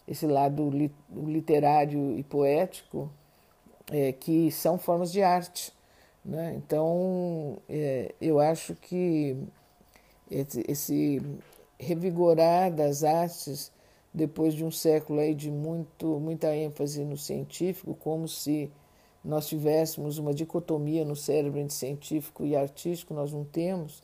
[0.09, 0.71] esse lado
[1.11, 3.11] literário e poético,
[3.91, 5.73] é, que são formas de arte.
[6.25, 6.55] Né?
[6.57, 9.37] Então, é, eu acho que
[10.31, 11.23] esse, esse,
[11.79, 13.71] revigorar das artes,
[14.15, 18.71] depois de um século aí de muito, muita ênfase no científico, como se
[19.25, 24.03] nós tivéssemos uma dicotomia no cérebro entre científico e artístico, nós não temos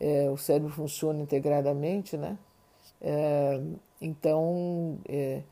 [0.00, 2.38] é, o cérebro funciona integradamente, né?
[3.00, 3.60] É,
[4.00, 5.42] então, é,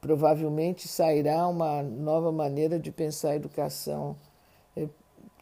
[0.00, 4.16] provavelmente sairá uma nova maneira de pensar a educação,
[4.76, 4.88] é,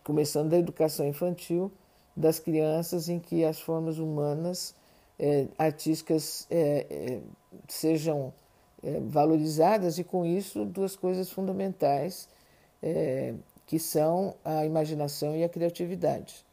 [0.05, 1.70] começando da educação infantil
[2.16, 4.74] das crianças, em que as formas humanas
[5.18, 7.20] é, artísticas é,
[7.68, 8.32] sejam
[9.09, 12.28] valorizadas e, com isso, duas coisas fundamentais,
[13.66, 16.47] que são a imaginação e a criatividade.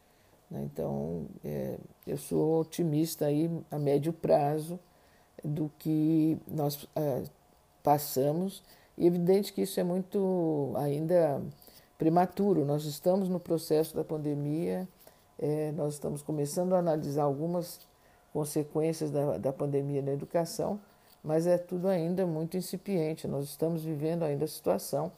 [0.49, 0.63] Né?
[0.63, 4.79] Então, é, eu sou otimista aí a médio prazo
[5.43, 7.23] do que nós é,
[7.83, 8.63] passamos.
[8.97, 11.41] E evidente que isso é muito ainda
[11.97, 12.65] prematuro.
[12.65, 14.87] Nós estamos no processo da pandemia,
[15.37, 17.79] É, nós estamos começando a analisar algumas
[18.31, 20.79] consequências da, da pandemia na educação,
[21.21, 23.27] mas é tudo ainda muito incipiente.
[23.27, 25.11] Nós estamos vivendo ainda a situação,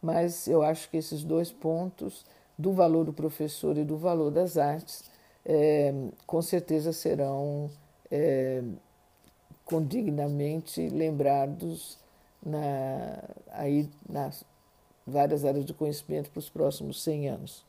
[0.00, 2.24] mas eu acho que esses dois pontos
[2.56, 5.02] do valor do professor e do valor das artes,
[5.44, 5.92] é,
[6.26, 7.70] com certeza serão
[8.10, 8.62] é,
[9.64, 11.98] condignamente lembrados
[12.44, 14.44] na, aí nas
[15.06, 17.64] várias áreas de conhecimento para os próximos 100 anos.